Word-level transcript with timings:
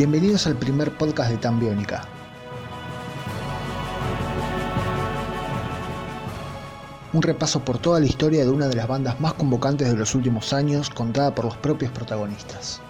Bienvenidos 0.00 0.46
al 0.46 0.56
primer 0.56 0.96
podcast 0.96 1.30
de 1.30 1.36
Tan 1.36 1.60
Biónica. 1.60 2.00
Un 7.12 7.20
repaso 7.20 7.60
por 7.60 7.76
toda 7.76 8.00
la 8.00 8.06
historia 8.06 8.42
de 8.42 8.48
una 8.48 8.68
de 8.68 8.76
las 8.76 8.88
bandas 8.88 9.20
más 9.20 9.34
convocantes 9.34 9.90
de 9.90 9.98
los 9.98 10.14
últimos 10.14 10.54
años, 10.54 10.88
contada 10.88 11.34
por 11.34 11.44
los 11.44 11.58
propios 11.58 11.92
protagonistas. 11.92 12.80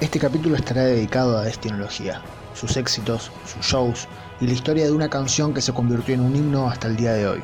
Este 0.00 0.18
capítulo 0.18 0.56
estará 0.56 0.84
dedicado 0.84 1.36
a 1.36 1.42
Destinología, 1.42 2.22
sus 2.54 2.78
éxitos, 2.78 3.30
sus 3.44 3.66
shows 3.66 4.08
y 4.40 4.46
la 4.46 4.54
historia 4.54 4.86
de 4.86 4.92
una 4.92 5.10
canción 5.10 5.52
que 5.52 5.60
se 5.60 5.74
convirtió 5.74 6.14
en 6.14 6.22
un 6.22 6.34
himno 6.34 6.70
hasta 6.70 6.88
el 6.88 6.96
día 6.96 7.12
de 7.12 7.28
hoy. 7.28 7.42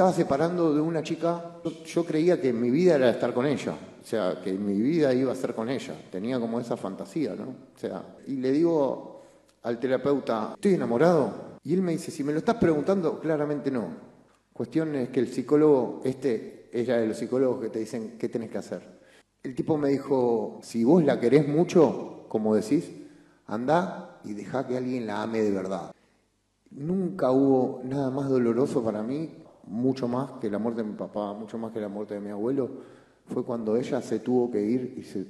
Estaba 0.00 0.14
separando 0.14 0.72
de 0.72 0.80
una 0.80 1.02
chica, 1.02 1.56
yo 1.84 2.06
creía 2.06 2.40
que 2.40 2.54
mi 2.54 2.70
vida 2.70 2.94
era 2.94 3.10
estar 3.10 3.34
con 3.34 3.44
ella, 3.44 3.74
o 4.00 4.02
sea, 4.02 4.40
que 4.42 4.54
mi 4.54 4.80
vida 4.80 5.12
iba 5.12 5.30
a 5.30 5.36
ser 5.36 5.54
con 5.54 5.68
ella, 5.68 5.94
tenía 6.10 6.40
como 6.40 6.58
esa 6.58 6.74
fantasía, 6.78 7.34
¿no? 7.34 7.48
O 7.76 7.78
sea, 7.78 8.16
y 8.26 8.36
le 8.36 8.50
digo 8.50 9.20
al 9.62 9.78
terapeuta, 9.78 10.52
¿estoy 10.54 10.72
enamorado? 10.72 11.58
Y 11.62 11.74
él 11.74 11.82
me 11.82 11.92
dice, 11.92 12.10
si 12.10 12.24
me 12.24 12.32
lo 12.32 12.38
estás 12.38 12.54
preguntando, 12.54 13.20
claramente 13.20 13.70
no. 13.70 13.88
Cuestión 14.54 14.94
es 14.94 15.10
que 15.10 15.20
el 15.20 15.28
psicólogo, 15.28 16.00
este, 16.02 16.70
ella 16.72 16.96
de 16.96 17.06
los 17.06 17.18
psicólogos 17.18 17.60
que 17.60 17.68
te 17.68 17.80
dicen 17.80 18.16
qué 18.18 18.30
tenés 18.30 18.48
que 18.48 18.56
hacer. 18.56 19.00
El 19.42 19.54
tipo 19.54 19.76
me 19.76 19.90
dijo, 19.90 20.60
si 20.62 20.82
vos 20.82 21.04
la 21.04 21.20
querés 21.20 21.46
mucho, 21.46 22.24
como 22.28 22.54
decís, 22.54 22.90
anda 23.46 24.18
y 24.24 24.32
deja 24.32 24.66
que 24.66 24.78
alguien 24.78 25.06
la 25.06 25.20
ame 25.20 25.42
de 25.42 25.50
verdad. 25.50 25.92
Nunca 26.70 27.32
hubo 27.32 27.82
nada 27.84 28.10
más 28.10 28.30
doloroso 28.30 28.82
para 28.82 29.02
mí, 29.02 29.40
mucho 29.70 30.08
más 30.08 30.32
que 30.40 30.50
la 30.50 30.58
muerte 30.58 30.82
de 30.82 30.88
mi 30.88 30.96
papá, 30.96 31.32
mucho 31.32 31.56
más 31.56 31.72
que 31.72 31.80
la 31.80 31.88
muerte 31.88 32.14
de 32.14 32.20
mi 32.20 32.30
abuelo, 32.30 32.68
fue 33.24 33.44
cuando 33.44 33.76
ella 33.76 34.02
se 34.02 34.18
tuvo 34.18 34.50
que 34.50 34.60
ir 34.60 34.94
y 34.98 35.04
se 35.04 35.24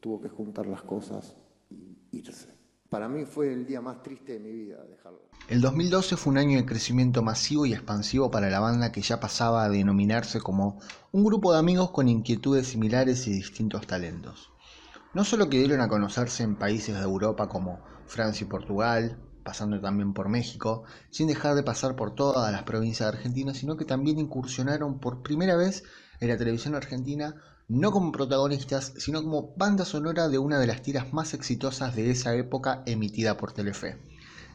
tuvo 0.00 0.20
que 0.20 0.28
juntar 0.28 0.66
las 0.66 0.82
cosas 0.82 1.34
y 1.70 1.96
irse. 2.12 2.60
Para 2.90 3.08
mí 3.08 3.24
fue 3.24 3.52
el 3.52 3.66
día 3.66 3.80
más 3.80 4.02
triste 4.02 4.34
de 4.34 4.40
mi 4.40 4.52
vida 4.52 4.84
dejarlo. 4.84 5.20
El 5.48 5.60
2012 5.60 6.16
fue 6.16 6.32
un 6.32 6.38
año 6.38 6.58
de 6.58 6.66
crecimiento 6.66 7.22
masivo 7.22 7.64
y 7.64 7.72
expansivo 7.72 8.30
para 8.30 8.50
la 8.50 8.60
banda 8.60 8.92
que 8.92 9.00
ya 9.00 9.18
pasaba 9.18 9.64
a 9.64 9.68
denominarse 9.68 10.40
como 10.40 10.78
un 11.12 11.24
grupo 11.24 11.52
de 11.52 11.60
amigos 11.60 11.90
con 11.90 12.08
inquietudes 12.08 12.66
similares 12.66 13.26
y 13.26 13.32
distintos 13.32 13.86
talentos. 13.86 14.50
No 15.14 15.24
solo 15.24 15.48
que 15.48 15.58
dieron 15.58 15.80
a 15.80 15.88
conocerse 15.88 16.42
en 16.42 16.56
países 16.56 16.96
de 16.96 17.02
Europa 17.02 17.48
como 17.48 17.80
Francia 18.06 18.44
y 18.44 18.48
Portugal, 18.48 19.18
pasando 19.50 19.80
también 19.80 20.14
por 20.14 20.28
México, 20.28 20.84
sin 21.10 21.26
dejar 21.26 21.56
de 21.56 21.64
pasar 21.64 21.96
por 21.96 22.14
todas 22.14 22.52
las 22.52 22.62
provincias 22.62 23.10
de 23.10 23.16
Argentina, 23.16 23.52
sino 23.52 23.76
que 23.76 23.84
también 23.84 24.20
incursionaron 24.20 25.00
por 25.00 25.24
primera 25.24 25.56
vez 25.56 25.82
en 26.20 26.28
la 26.28 26.36
televisión 26.36 26.76
argentina, 26.76 27.34
no 27.66 27.90
como 27.90 28.12
protagonistas, 28.12 28.92
sino 28.98 29.20
como 29.24 29.52
banda 29.56 29.84
sonora 29.84 30.28
de 30.28 30.38
una 30.38 30.60
de 30.60 30.68
las 30.68 30.82
tiras 30.82 31.12
más 31.12 31.34
exitosas 31.34 31.96
de 31.96 32.12
esa 32.12 32.32
época 32.36 32.84
emitida 32.86 33.36
por 33.36 33.50
Telefe. 33.50 34.09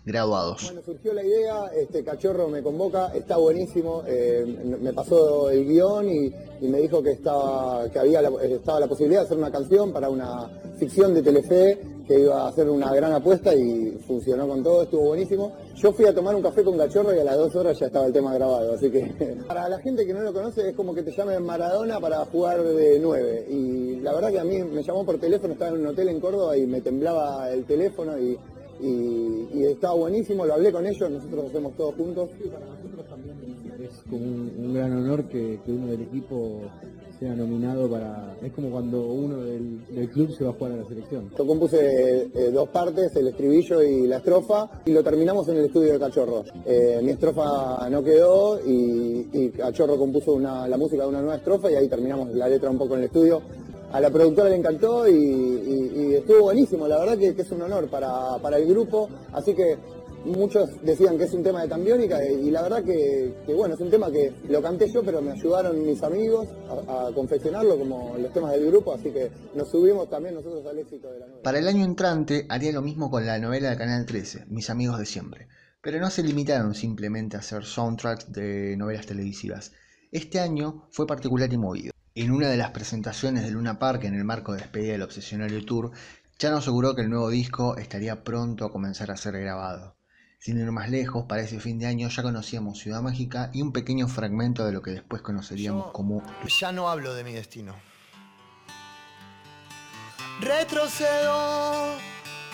Graduados. 0.05 0.65
Bueno, 0.65 0.81
surgió 0.85 1.13
la 1.13 1.23
idea, 1.23 1.65
este 1.75 2.03
cachorro 2.03 2.47
me 2.47 2.61
convoca, 2.61 3.11
está 3.15 3.37
buenísimo, 3.37 4.03
eh, 4.05 4.45
me 4.79 4.93
pasó 4.93 5.49
el 5.49 5.65
guion 5.65 6.07
y, 6.07 6.31
me 6.61 6.79
dijo 6.79 7.01
que 7.01 7.11
estaba, 7.11 7.89
que 7.89 7.99
había 7.99 8.21
la, 8.21 8.29
estaba 8.43 8.79
la 8.79 8.87
posibilidad 8.87 9.21
de 9.21 9.25
hacer 9.25 9.37
una 9.37 9.51
canción 9.51 9.91
para 9.91 10.09
una 10.09 10.47
ficción 10.77 11.13
de 11.13 11.21
Telefe 11.21 11.79
que 12.07 12.19
iba 12.19 12.43
a 12.43 12.49
hacer 12.49 12.69
una 12.69 12.93
gran 12.93 13.13
apuesta 13.13 13.53
y 13.55 13.97
funcionó 14.07 14.47
con 14.47 14.63
todo, 14.63 14.83
estuvo 14.83 15.07
buenísimo. 15.07 15.53
Yo 15.75 15.91
fui 15.91 16.05
a 16.05 16.13
tomar 16.13 16.35
un 16.35 16.43
café 16.43 16.63
con 16.63 16.77
Cachorro 16.77 17.13
y 17.13 17.19
a 17.19 17.23
las 17.23 17.37
dos 17.37 17.55
horas 17.55 17.77
ya 17.79 17.87
estaba 17.87 18.05
el 18.05 18.13
tema 18.13 18.33
grabado, 18.33 18.73
así 18.73 18.91
que 18.91 19.05
para 19.47 19.67
la 19.67 19.79
gente 19.79 20.05
que 20.05 20.13
no 20.13 20.21
lo 20.21 20.31
conoce 20.31 20.69
es 20.69 20.75
como 20.75 20.93
que 20.93 21.01
te 21.01 21.11
llamen 21.11 21.43
Maradona 21.43 21.99
para 21.99 22.23
jugar 22.25 22.63
de 22.63 22.99
nueve. 22.99 23.47
Y 23.49 23.99
la 24.01 24.13
verdad 24.13 24.31
que 24.31 24.39
a 24.39 24.43
mí 24.43 24.61
me 24.61 24.83
llamó 24.83 25.03
por 25.03 25.17
teléfono, 25.17 25.53
estaba 25.53 25.71
en 25.71 25.81
un 25.81 25.87
hotel 25.87 26.09
en 26.09 26.19
Córdoba 26.19 26.55
y 26.55 26.67
me 26.67 26.81
temblaba 26.81 27.51
el 27.51 27.65
teléfono 27.65 28.19
y, 28.19 28.37
y, 28.81 29.47
y 29.53 29.65
estaba 29.65 29.95
buenísimo, 29.95 30.45
lo 30.45 30.53
hablé 30.53 30.71
con 30.71 30.85
ellos, 30.85 31.09
nosotros 31.09 31.45
hacemos 31.49 31.75
todos 31.75 31.95
juntos. 31.95 32.29
Sí, 32.37 32.49
para 32.49 32.65
nosotros 32.65 33.05
también 33.07 33.35
es 33.81 34.03
como 34.09 34.23
un, 34.23 34.53
un 34.57 34.73
gran 34.73 34.95
honor 34.95 35.25
que, 35.25 35.59
que 35.65 35.71
uno 35.71 35.87
del 35.87 36.01
equipo 36.01 36.61
sea 37.19 37.33
nominado 37.33 37.89
para... 37.89 38.35
Es 38.41 38.51
como 38.51 38.69
cuando 38.69 39.07
uno 39.07 39.37
del, 39.37 39.85
del, 39.87 40.09
club 40.09 40.31
se 40.35 40.43
va 40.43 40.49
a 40.49 40.53
jugar 40.53 40.73
a 40.73 40.75
la 40.77 40.85
selección. 40.85 41.31
Yo 41.37 41.47
compuse 41.47 42.29
eh, 42.33 42.51
dos 42.51 42.69
partes, 42.69 43.15
el 43.15 43.27
estribillo 43.29 43.81
y 43.81 44.07
la 44.07 44.17
estrofa, 44.17 44.69
y 44.85 44.91
lo 44.91 45.03
terminamos 45.03 45.47
en 45.47 45.57
el 45.57 45.65
estudio 45.65 45.93
de 45.93 45.99
Cachorro. 45.99 46.43
Eh, 46.65 46.99
mi 47.01 47.11
estrofa 47.11 47.87
no 47.89 48.03
quedó 48.03 48.59
y, 48.65 49.29
y 49.31 49.49
Cachorro 49.49 49.97
compuso 49.97 50.33
una, 50.33 50.67
la 50.67 50.77
música 50.77 51.03
de 51.03 51.09
una 51.09 51.21
nueva 51.21 51.37
estrofa 51.37 51.71
y 51.71 51.75
ahí 51.75 51.87
terminamos 51.87 52.33
la 52.33 52.49
letra 52.49 52.69
un 52.69 52.77
poco 52.77 52.95
en 52.95 53.01
el 53.01 53.05
estudio. 53.05 53.41
A 53.91 53.99
la 54.01 54.09
productora 54.09 54.49
le 54.49 54.55
encantó 54.55 55.07
y, 55.07 56.15
estuvo 56.15 56.43
buenísimo, 56.43 56.87
la 56.87 56.97
verdad 56.97 57.17
que, 57.17 57.35
que 57.35 57.41
es 57.41 57.51
un 57.51 57.61
honor 57.61 57.87
para, 57.87 58.57
el 58.57 58.67
grupo, 58.67 59.09
así 59.33 59.53
que 59.53 59.77
muchos 60.25 60.69
decían 60.81 61.17
que 61.17 61.25
es 61.25 61.33
un 61.33 61.43
tema 61.43 61.61
de 61.61 61.67
Tambiónica 61.67 62.23
y 62.25 62.49
la 62.49 62.63
verdad 62.63 62.83
que, 62.83 63.33
que, 63.45 63.53
bueno, 63.53 63.75
es 63.75 63.81
un 63.81 63.91
tema 63.91 64.11
que 64.11 64.33
lo 64.49 64.61
canté 64.61 64.89
yo, 64.89 65.03
pero 65.03 65.21
me 65.21 65.31
ayudaron 65.31 65.85
mis 65.85 66.01
amigos 66.03 66.47
a, 66.87 67.07
a, 67.07 67.11
confeccionarlo 67.13 67.77
como 67.77 68.15
los 68.17 68.33
temas 68.33 68.51
del 68.53 68.65
grupo, 68.67 68.93
así 68.93 69.11
que 69.11 69.29
nos 69.53 69.69
subimos 69.69 70.09
también 70.09 70.35
nosotros 70.35 70.65
al 70.65 70.79
éxito 70.79 71.11
de 71.11 71.19
la 71.19 71.27
novela. 71.27 71.43
Para 71.43 71.59
el 71.59 71.67
año 71.67 71.85
entrante 71.85 72.45
haría 72.49 72.71
lo 72.71 72.81
mismo 72.81 73.11
con 73.11 73.25
la 73.25 73.39
novela 73.39 73.69
de 73.69 73.77
Canal 73.77 74.05
13, 74.05 74.45
Mis 74.47 74.69
amigos 74.69 74.97
de 74.99 75.05
siempre, 75.05 75.47
pero 75.81 75.99
no 75.99 76.09
se 76.09 76.23
limitaron 76.23 76.73
simplemente 76.73 77.37
a 77.37 77.41
hacer 77.41 77.63
soundtracks 77.63 78.31
de 78.31 78.75
novelas 78.77 79.05
televisivas. 79.05 79.71
Este 80.11 80.39
año 80.39 80.87
fue 80.89 81.05
particular 81.05 81.51
y 81.53 81.57
movido. 81.57 81.94
En 82.17 82.31
una 82.31 82.47
de 82.47 82.55
las 82.55 82.71
presentaciones 82.71 83.43
de 83.43 83.51
Luna 83.51 83.77
Park 83.77 84.05
en 84.05 84.15
el 84.15 84.23
marco 84.23 84.53
de 84.53 84.59
despedida 84.59 84.93
del 84.93 85.01
Obsesionario 85.01 85.65
Tour, 85.65 85.91
Chano 86.37 86.57
aseguró 86.59 86.95
que 86.95 87.01
el 87.01 87.09
nuevo 87.09 87.29
disco 87.29 87.75
estaría 87.75 88.23
pronto 88.23 88.63
a 88.63 88.71
comenzar 88.71 89.11
a 89.11 89.17
ser 89.17 89.37
grabado. 89.37 89.97
Sin 90.39 90.57
ir 90.57 90.71
más 90.71 90.89
lejos, 90.89 91.25
para 91.27 91.41
ese 91.41 91.59
fin 91.59 91.77
de 91.77 91.87
año 91.87 92.07
ya 92.07 92.23
conocíamos 92.23 92.79
Ciudad 92.79 93.01
Mágica 93.01 93.49
y 93.51 93.61
un 93.61 93.73
pequeño 93.73 94.07
fragmento 94.07 94.65
de 94.65 94.71
lo 94.71 94.81
que 94.81 94.91
después 94.91 95.21
conoceríamos 95.21 95.87
Yo 95.87 95.91
como... 95.91 96.23
Ya 96.47 96.71
no 96.71 96.87
hablo 96.87 97.13
de 97.15 97.25
mi 97.25 97.33
destino. 97.33 97.75
Retrocedo 100.39 101.97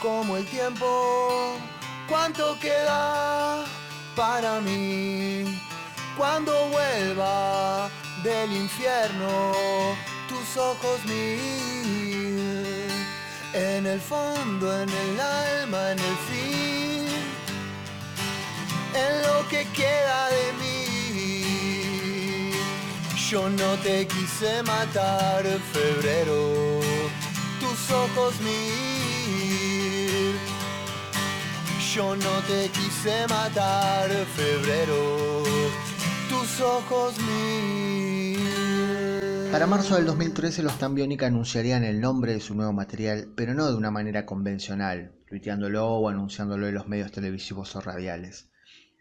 como 0.02 0.38
el 0.38 0.46
tiempo. 0.48 1.56
¿Cuánto 2.10 2.58
queda 2.60 3.64
para 4.16 4.60
mí? 4.60 5.46
Cuando 6.18 6.52
vuelva 6.70 7.92
del 8.24 8.52
infierno, 8.52 9.54
tus 10.28 10.58
ojos 10.58 11.04
mil. 11.06 12.88
En 13.54 13.86
el 13.86 14.00
fondo, 14.00 14.82
en 14.82 14.90
el 14.90 15.20
alma, 15.20 15.92
en 15.92 16.00
el 16.00 16.18
fin 16.30 16.82
en 18.94 19.22
lo 19.22 19.48
que 19.48 19.66
queda 19.74 20.30
de 20.30 20.54
mí. 20.59 22.52
Yo 23.29 23.50
no 23.50 23.76
te 23.78 24.08
quise 24.08 24.64
matar, 24.64 25.44
febrero, 25.72 26.82
tus 27.59 27.91
ojos 27.91 28.40
mil. 28.41 30.35
Yo 31.94 32.16
no 32.16 32.41
te 32.47 32.70
quise 32.70 33.28
matar, 33.28 34.09
febrero, 34.35 35.44
Para 39.52 39.66
marzo 39.66 39.96
del 39.96 40.05
2013 40.05 40.61
los 40.61 40.78
Tambiónica 40.78 41.25
anunciarían 41.25 41.84
el 41.84 41.99
nombre 41.99 42.34
de 42.34 42.40
su 42.40 42.53
nuevo 42.53 42.72
material, 42.72 43.34
pero 43.35 43.55
no 43.55 43.67
de 43.67 43.75
una 43.75 43.90
manera 43.90 44.28
convencional, 44.28 45.16
tuiteándolo 45.28 45.87
o 45.87 46.08
anunciándolo 46.08 46.67
en 46.67 46.75
los 46.75 46.87
medios 46.87 47.11
televisivos 47.11 47.75
o 47.75 47.81
radiales. 47.81 48.52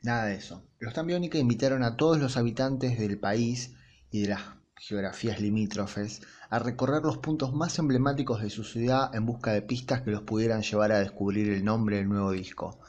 Nada 0.03 0.25
de 0.25 0.37
eso. 0.37 0.67
Los 0.79 0.95
Tambiónica 0.95 1.37
invitaron 1.37 1.83
a 1.83 1.97
todos 1.97 2.19
los 2.19 2.39
habitantes 2.39 2.99
del 2.99 3.19
país 3.19 3.75
y 4.11 4.23
de 4.23 4.29
las 4.29 4.41
geografías 4.77 5.41
limítrofes 5.41 6.23
a 6.49 6.59
recorrer 6.59 7.03
los 7.03 7.19
puntos 7.19 7.53
más 7.53 7.79
emblemáticos 7.79 8.41
de 8.41 8.49
su 8.49 8.65
ciudad 8.65 9.15
en 9.15 9.27
busca 9.27 9.53
de 9.53 9.61
pistas 9.61 10.01
que 10.01 10.11
los 10.11 10.23
pudieran 10.23 10.63
llevar 10.63 10.93
a 10.93 11.01
descubrir 11.01 11.51
el 11.51 11.63
nombre 11.63 11.99
del 11.99 12.09
nuevo 12.09 12.33
disco. 12.33 12.81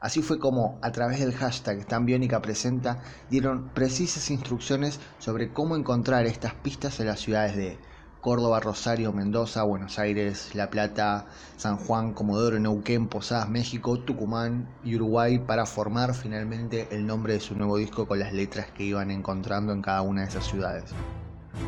Así 0.00 0.22
fue 0.22 0.38
como, 0.38 0.78
a 0.80 0.92
través 0.92 1.18
del 1.18 1.34
hashtag 1.34 1.84
Tambiónica 1.84 2.40
Presenta, 2.40 3.02
dieron 3.30 3.70
precisas 3.70 4.30
instrucciones 4.30 5.00
sobre 5.18 5.52
cómo 5.52 5.74
encontrar 5.74 6.26
estas 6.26 6.54
pistas 6.54 7.00
en 7.00 7.06
las 7.06 7.18
ciudades 7.18 7.56
de 7.56 7.78
Córdoba, 8.20 8.60
Rosario, 8.60 9.12
Mendoza, 9.12 9.64
Buenos 9.64 9.98
Aires, 9.98 10.54
La 10.54 10.70
Plata, 10.70 11.26
San 11.56 11.78
Juan, 11.78 12.14
Comodoro, 12.14 12.58
Neuquén, 12.60 13.08
Posadas, 13.08 13.48
México, 13.48 13.98
Tucumán 13.98 14.68
y 14.84 14.94
Uruguay 14.94 15.38
para 15.40 15.66
formar 15.66 16.14
finalmente 16.14 16.88
el 16.90 17.06
nombre 17.06 17.32
de 17.32 17.40
su 17.40 17.56
nuevo 17.56 17.76
disco 17.76 18.06
con 18.06 18.20
las 18.20 18.32
letras 18.32 18.70
que 18.70 18.84
iban 18.84 19.10
encontrando 19.10 19.72
en 19.72 19.82
cada 19.82 20.02
una 20.02 20.22
de 20.22 20.28
esas 20.28 20.46
ciudades. 20.46 20.94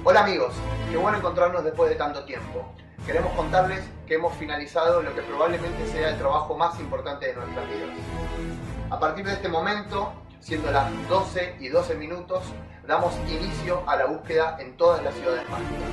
Hola 0.02 0.25
amigos, 0.25 0.54
qué 0.90 0.96
bueno 0.96 1.19
encontrarnos 1.19 1.62
después 1.62 1.90
de 1.90 1.96
tanto 1.96 2.25
tiempo. 2.25 2.72
Queremos 3.04 3.32
contarles 3.34 3.81
que 4.06 4.14
hemos 4.14 4.34
finalizado 4.37 5.02
lo 5.02 5.14
que 5.14 5.20
probablemente 5.20 5.87
sea 5.88 6.10
el 6.10 6.19
trabajo 6.19 6.56
más 6.56 6.81
importante 6.81 7.26
de 7.26 7.34
nuestras 7.34 7.69
vidas. 7.69 7.90
A 8.88 8.98
partir 8.98 9.26
de 9.26 9.34
este 9.34 9.48
momento, 9.48 10.12
siendo 10.40 10.70
las 10.70 10.90
12 11.06 11.56
y 11.60 11.69
12 11.69 11.96
minutos, 11.96 12.44
damos 12.88 13.14
inicio 13.28 13.82
a 13.87 13.96
la 13.96 14.06
búsqueda 14.06 14.56
en 14.58 14.75
todas 14.78 15.04
las 15.04 15.14
ciudades 15.14 15.42
mágicas. 15.50 15.90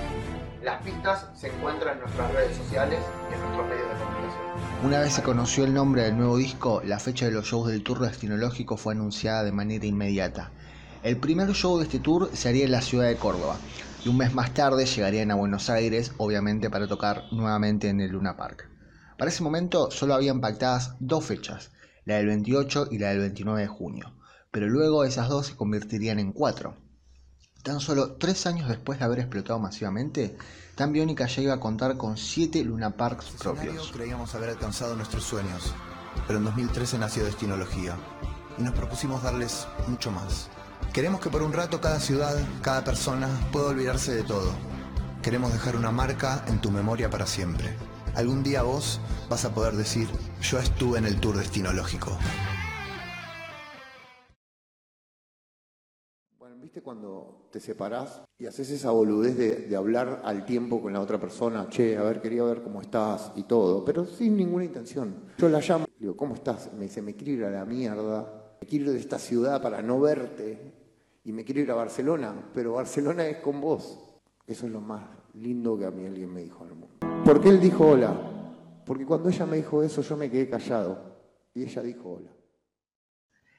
Las 0.64 0.82
pistas 0.84 1.28
se 1.36 1.48
encuentran 1.50 1.98
en 1.98 2.04
nuestras 2.04 2.32
redes 2.32 2.56
sociales 2.56 3.00
y 3.30 3.34
en 3.34 3.42
nuestros 3.42 3.68
medios 3.68 3.90
de 3.90 4.06
comunicación. 4.06 4.86
Una 4.86 5.00
vez 5.02 5.14
se 5.14 5.24
conoció 5.24 5.66
el 5.66 5.74
nombre 5.74 6.04
del 6.04 6.18
nuevo 6.18 6.38
disco, 6.38 6.82
la 6.86 7.00
fecha 7.00 7.26
de 7.26 7.32
los 7.32 7.46
shows 7.46 7.68
del 7.68 7.84
tour 7.84 8.00
destinológico 8.00 8.78
fue 8.78 8.94
anunciada 8.94 9.44
de 9.44 9.52
manera 9.52 9.86
inmediata. 9.86 10.52
El 11.04 11.18
primer 11.18 11.52
show 11.54 11.78
de 11.78 11.84
este 11.84 12.00
tour 12.00 12.30
se 12.34 12.50
haría 12.50 12.66
en 12.66 12.72
la 12.72 12.82
ciudad 12.82 13.08
de 13.08 13.16
Córdoba 13.18 13.58
y 14.04 14.10
un 14.10 14.18
mes 14.18 14.34
más 14.34 14.54
tarde 14.54 14.86
llegarían 14.86 15.32
a 15.32 15.36
Buenos 15.36 15.70
Aires, 15.70 16.14
obviamente 16.18 16.70
para 16.70 16.88
tocar 16.88 17.24
nuevamente 17.32 17.90
en 17.90 18.02
el 18.02 18.12
Luna 18.12 18.38
Park. 18.38 18.70
Para 19.18 19.30
ese 19.30 19.44
momento 19.44 19.92
solo 19.92 20.14
habían 20.14 20.42
pactadas 20.42 20.96
dos 21.00 21.26
fechas, 21.26 21.72
la 22.06 22.16
del 22.16 22.28
28 22.28 22.90
y 22.92 23.00
la 23.00 23.10
del 23.10 23.20
29 23.20 23.62
de 23.62 23.68
junio, 23.68 24.14
pero 24.52 24.68
luego 24.68 25.04
esas 25.04 25.30
dos 25.30 25.48
se 25.48 25.56
convertirían 25.56 26.20
en 26.20 26.32
cuatro. 26.32 26.78
Tan 27.64 27.80
solo 27.80 28.14
tres 28.14 28.46
años 28.46 28.70
después 28.70 29.00
de 29.00 29.06
haber 29.06 29.20
explotado 29.20 29.60
masivamente, 29.60 30.38
Tan 30.76 30.94
Biónica 30.94 31.26
ya 31.26 31.42
iba 31.42 31.54
a 31.56 31.60
contar 31.60 31.98
con 31.98 32.18
siete 32.18 32.64
Luna 32.64 32.92
Parks 32.92 33.32
propios. 33.40 33.92
Creíamos 33.92 34.36
haber 34.36 34.52
alcanzado 34.52 34.96
nuestros 34.96 35.24
sueños, 35.24 35.74
pero 36.28 36.38
en 36.38 36.46
2013 36.46 37.00
nació 37.00 37.26
Destinología 37.26 37.98
y 38.58 38.62
nos 38.62 38.74
propusimos 38.74 39.24
darles 39.24 39.68
mucho 39.88 40.12
más. 40.12 40.50
Queremos 40.94 41.22
que 41.22 41.30
por 41.30 41.44
un 41.44 41.54
rato 41.54 41.80
cada 41.80 42.00
ciudad, 42.00 42.36
cada 42.62 42.84
persona 42.84 43.30
pueda 43.52 43.68
olvidarse 43.68 44.16
de 44.16 44.24
todo. 44.24 44.52
Queremos 45.22 45.54
dejar 45.54 45.76
una 45.76 45.92
marca 45.92 46.44
en 46.48 46.60
tu 46.60 46.72
memoria 46.72 47.10
para 47.10 47.28
siempre. 47.28 47.76
Algún 48.16 48.42
día 48.44 48.64
vos 48.64 49.00
vas 49.30 49.46
a 49.46 49.54
poder 49.54 49.76
decir, 49.76 50.08
yo 50.42 50.58
estuve 50.58 50.98
en 50.98 51.06
el 51.06 51.20
tour 51.20 51.38
destinológico. 51.38 52.18
¿Viste 56.68 56.82
cuando 56.82 57.48
te 57.50 57.62
separás 57.62 58.24
y 58.38 58.46
haces 58.46 58.70
esa 58.72 58.92
boludez 58.92 59.38
de, 59.38 59.74
hablar 59.78 60.22
al 60.26 60.44
tiempo 60.44 60.82
con 60.82 60.92
la 60.92 61.00
otra 61.00 61.18
persona? 61.18 61.70
Che, 61.70 61.96
a 61.96 62.04
ver, 62.04 62.20
quería 62.20 62.44
ver 62.44 62.62
cómo 62.62 62.82
estás 62.82 63.32
y 63.38 63.44
todo, 63.44 63.86
pero 63.86 64.06
sin 64.06 64.36
ninguna 64.36 64.66
intención. 64.66 65.16
Yo 65.38 65.48
la 65.48 65.62
llamo, 65.62 65.86
digo, 65.98 66.18
¿cómo 66.18 66.34
estás? 66.34 66.70
Me 66.74 66.84
dice, 66.84 67.02
me 67.02 67.16
quiero 67.16 67.48
a 67.48 67.52
la 67.52 67.64
mierda, 67.64 68.37
me 68.60 68.68
quiero 68.68 68.86
ir 68.86 68.92
de 68.92 69.00
esta 69.00 69.20
ciudad 69.20 69.62
para 69.62 69.82
no 69.82 70.00
verte 70.00 70.74
y 71.24 71.32
me 71.32 71.44
quiero 71.44 71.62
ir 71.62 71.72
a 71.72 71.76
Barcelona, 71.76 72.50
pero 72.54 72.74
Barcelona 72.74 73.28
es 73.28 73.38
con 73.38 73.60
vos. 73.62 74.00
Eso 74.46 74.66
es 74.66 74.72
lo 74.72 74.82
más 74.82 75.04
lindo 75.34 75.78
que 75.78 75.86
a 75.86 75.92
mí 75.92 76.06
alguien 76.06 76.34
me 76.34 76.42
dijo 76.42 76.66
en 76.66 76.80
mundo. 76.80 77.24
¿Por 77.26 77.42
qué 77.42 77.50
él 77.50 77.60
dijo 77.60 77.88
hola? 77.88 78.84
Porque 78.86 79.06
cuando 79.06 79.30
ella 79.30 79.46
me 79.46 79.58
dijo 79.58 79.84
eso 79.84 80.02
yo 80.02 80.16
me 80.16 80.32
quedé 80.32 80.50
callado 80.50 81.18
y 81.54 81.64
ella 81.64 81.82
dijo 81.82 82.14
hola. 82.14 82.32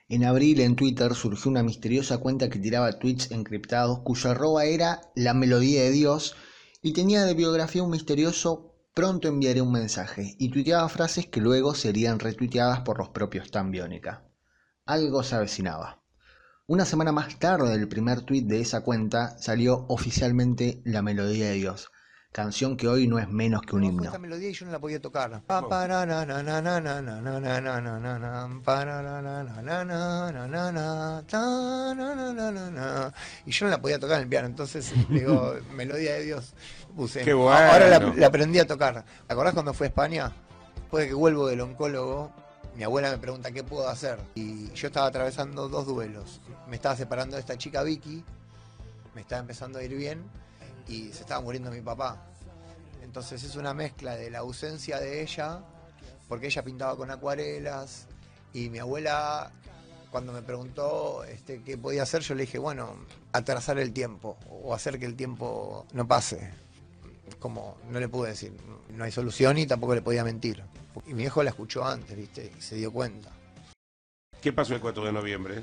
En 0.09 0.25
abril 0.25 0.61
en 0.61 0.75
Twitter 0.75 1.15
surgió 1.15 1.51
una 1.51 1.63
misteriosa 1.63 2.17
cuenta 2.17 2.49
que 2.49 2.59
tiraba 2.59 2.99
tweets 2.99 3.31
encriptados 3.31 3.99
cuya 4.01 4.31
arroba 4.31 4.65
era 4.65 5.03
la 5.15 5.35
melodía 5.35 5.83
de 5.83 5.91
Dios 5.91 6.35
y 6.81 6.95
tenía 6.95 7.25
de 7.25 7.35
biografía 7.35 7.83
un 7.83 7.91
misterioso 7.91 8.75
pronto 8.95 9.29
enviaré 9.29 9.61
un 9.61 9.71
mensaje 9.71 10.35
y 10.39 10.51
tuiteaba 10.51 10.89
frases 10.89 11.27
que 11.27 11.41
luego 11.41 11.75
serían 11.75 12.19
retuiteadas 12.19 12.81
por 12.81 12.99
los 12.99 13.11
propios 13.11 13.51
Tan 13.51 13.71
Algo 14.89 15.23
se 15.23 15.37
avecinaba. 15.37 16.01
Una 16.67 16.85
semana 16.85 17.13
más 17.13 17.39
tarde 17.39 17.71
del 17.71 17.89
primer 17.89 18.23
tweet 18.23 18.45
de 18.45 18.61
esa 18.61 18.81
cuenta 18.81 19.37
salió 19.39 19.85
oficialmente 19.89 20.81
la 20.85 21.03
melodía 21.03 21.51
de 21.51 21.55
Dios 21.55 21.91
canción 22.33 22.77
que 22.77 22.87
hoy 22.87 23.09
no 23.09 23.19
es 23.19 23.29
menos 23.29 23.63
que 23.63 23.75
un 23.75 23.85
himno. 23.85 24.05
Esta 24.05 24.19
melodía 24.19 24.51
y 24.51 24.53
yo 24.53 24.67
no 24.67 24.73
la 24.73 24.79
podía 24.79 25.01
tocar. 25.01 25.43
Y 33.47 33.51
yo 33.51 33.67
no 33.67 33.71
la 33.71 33.81
podía 33.81 33.99
tocar 33.99 34.17
en 34.19 34.23
el 34.23 34.29
piano, 34.29 34.47
entonces 34.47 34.93
digo, 35.09 35.55
melodía 35.75 36.15
de 36.15 36.25
Dios. 36.25 36.55
Puse. 36.95 37.23
Qué 37.23 37.35
bueno. 37.35 37.59
Ahora 37.59 37.99
la, 37.99 38.27
aprendí 38.27 38.59
a 38.59 38.67
tocar. 38.67 39.05
¿Te 39.27 39.33
acordás 39.33 39.55
cuando 39.55 39.73
fui 39.75 39.87
a 39.87 39.89
España? 39.89 40.33
Después 40.77 41.05
de 41.05 41.09
que 41.09 41.15
vuelvo 41.15 41.49
del 41.49 41.61
oncólogo, 41.61 42.33
mi 42.79 42.85
abuela 42.85 43.11
me 43.11 43.19
pregunta 43.19 43.51
qué 43.51 43.65
puedo 43.65 43.89
hacer. 43.89 44.21
Y 44.37 44.73
yo 44.73 44.87
estaba 44.87 45.09
atravesando 45.09 45.69
dos 45.69 45.85
duelos. 45.85 46.41
Me 46.69 46.77
estaba 46.77 46.95
separando 46.95 47.35
de 47.35 47.41
esta 47.41 47.59
chica 47.59 47.83
Vicky, 47.83 48.23
me 49.17 49.23
estaba 49.23 49.41
empezando 49.41 49.81
a 49.81 49.83
ir 49.83 49.97
bien 49.97 50.23
y 50.87 51.09
se 51.09 51.23
estaba 51.23 51.41
muriendo 51.41 51.73
mi 51.73 51.81
papá. 51.81 52.25
Entonces 53.03 53.43
es 53.43 53.57
una 53.57 53.75
mezcla 53.75 54.15
de 54.15 54.31
la 54.31 54.39
ausencia 54.39 55.01
de 55.01 55.23
ella, 55.23 55.59
porque 56.29 56.47
ella 56.47 56.63
pintaba 56.63 56.97
con 56.97 57.11
acuarelas, 57.11 58.07
y 58.53 58.71
mi 58.71 58.79
abuela, 58.79 59.51
cuando 60.13 60.33
me 60.33 60.43
preguntó 60.43 61.25
este, 61.25 61.63
qué 61.65 61.77
podía 61.77 62.05
hacer, 62.05 62.23
yo 62.23 62.37
le 62.37 62.43
dije, 62.43 62.59
bueno, 62.59 62.95
atrasar 63.33 63.81
el 63.81 63.93
tiempo, 63.93 64.37
o 64.49 64.73
hacer 64.73 65.01
que 65.01 65.07
el 65.07 65.17
tiempo 65.17 65.85
no 65.95 66.07
pase. 66.07 66.53
Como 67.41 67.77
no 67.91 67.99
le 67.99 68.09
pude 68.09 68.31
decir, 68.31 68.53
no 68.91 69.03
hay 69.03 69.11
solución 69.11 69.59
y 69.59 69.67
tampoco 69.67 69.97
le 69.97 70.03
podía 70.03 70.23
mentir. 70.23 70.63
Y 71.07 71.15
mi 71.15 71.25
hijo 71.25 71.43
la 71.43 71.51
escuchó 71.51 71.85
antes, 71.85 72.17
¿viste? 72.17 72.53
Y 72.59 72.61
se 72.61 72.77
dio 72.77 72.93
cuenta. 72.93 73.31
¿Qué 74.41 74.53
pasó 74.53 74.75
el 74.75 74.81
4 74.81 75.05
de 75.05 75.13
noviembre? 75.13 75.63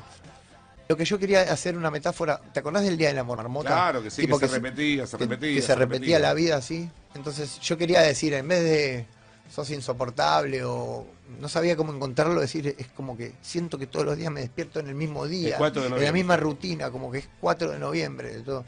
Lo 0.88 0.96
que 0.96 1.06
yo 1.06 1.18
quería 1.18 1.42
hacer 1.42 1.76
una 1.76 1.90
metáfora, 1.90 2.40
¿te 2.54 2.60
acordás 2.60 2.84
del 2.84 2.98
Día 2.98 3.08
de 3.08 3.16
la 3.16 3.24
Marmota? 3.24 3.70
Claro 3.70 4.04
que 4.04 4.12
sí, 4.12 4.28
que, 4.28 4.38
se 4.38 4.48
repetía, 4.48 5.08
se 5.08 5.18
repetía. 5.18 5.56
Que, 5.56 5.62
se, 5.62 5.76
repetía, 5.76 6.20
la 6.20 6.34
vida 6.34 6.58
así. 6.58 6.90
Entonces 7.16 7.60
yo 7.60 7.78
quería 7.78 8.02
decir, 8.02 8.34
en 8.34 8.48
vez 8.48 8.64
de 8.64 9.06
sos 9.52 9.70
insoportable 9.72 10.64
o 10.64 11.08
no 11.40 11.50
sabía 11.50 11.76
cómo 11.76 11.94
encontrarlo, 11.94 12.40
decir, 12.40 12.76
es 12.78 12.88
como 12.90 13.18
que 13.18 13.34
siento 13.42 13.80
que 13.80 13.88
todos 13.88 14.06
los 14.06 14.18
días 14.18 14.32
me 14.32 14.42
despierto 14.42 14.80
en 14.80 14.88
el 14.88 14.96
mismo 14.96 15.26
día, 15.26 15.58
en 15.58 16.04
la 16.04 16.12
misma 16.12 16.38
rutina, 16.38 16.92
como 16.92 17.12
que 17.12 17.20
es 17.20 17.30
4 17.42 17.72
de 17.72 17.80
noviembre. 17.80 18.40
Todo. 18.42 18.64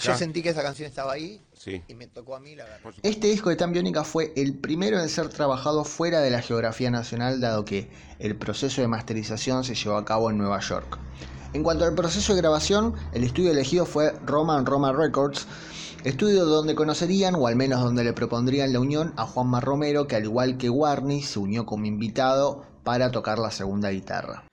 Yo 0.00 0.16
sentí 0.16 0.42
que 0.42 0.50
esa 0.50 0.62
canción 0.62 0.88
estaba 0.88 1.12
ahí 1.12 1.40
y 1.88 1.94
me 1.94 2.06
tocó 2.06 2.36
a 2.36 2.40
mí 2.40 2.56
la 2.56 2.64
verdad. 2.64 2.92
Este 3.02 3.28
disco 3.28 3.50
de 3.50 3.56
Tan 3.56 3.72
Biónica 3.72 4.04
fue 4.04 4.32
el 4.36 4.54
primero 4.54 5.00
en 5.00 5.08
ser 5.08 5.28
trabajado 5.28 5.84
fuera 5.84 6.20
de 6.20 6.30
la 6.30 6.40
geografía 6.40 6.90
nacional, 6.90 7.40
dado 7.40 7.64
que 7.64 7.90
el 8.18 8.36
proceso 8.36 8.80
de 8.80 8.88
masterización 8.88 9.64
se 9.64 9.74
llevó 9.74 9.96
a 9.96 10.04
cabo 10.04 10.30
en 10.30 10.38
Nueva 10.38 10.60
York. 10.60 10.98
En 11.52 11.62
cuanto 11.62 11.84
al 11.84 11.94
proceso 11.94 12.34
de 12.34 12.40
grabación, 12.40 12.94
el 13.12 13.24
estudio 13.24 13.50
elegido 13.50 13.84
fue 13.84 14.12
Roman 14.24 14.64
Roma 14.64 14.92
Records, 14.92 15.46
estudio 16.04 16.44
donde 16.44 16.74
conocerían, 16.74 17.34
o 17.34 17.46
al 17.46 17.56
menos 17.56 17.82
donde 17.82 18.04
le 18.04 18.12
propondrían 18.12 18.72
la 18.72 18.80
unión, 18.80 19.12
a 19.16 19.26
Juanma 19.26 19.60
Romero, 19.60 20.06
que 20.06 20.16
al 20.16 20.24
igual 20.24 20.56
que 20.58 20.70
Warney 20.70 21.22
se 21.22 21.38
unió 21.38 21.66
como 21.66 21.86
invitado 21.86 22.64
para 22.84 23.10
tocar 23.10 23.38
la 23.38 23.50
segunda 23.50 23.90
guitarra. 23.90 24.49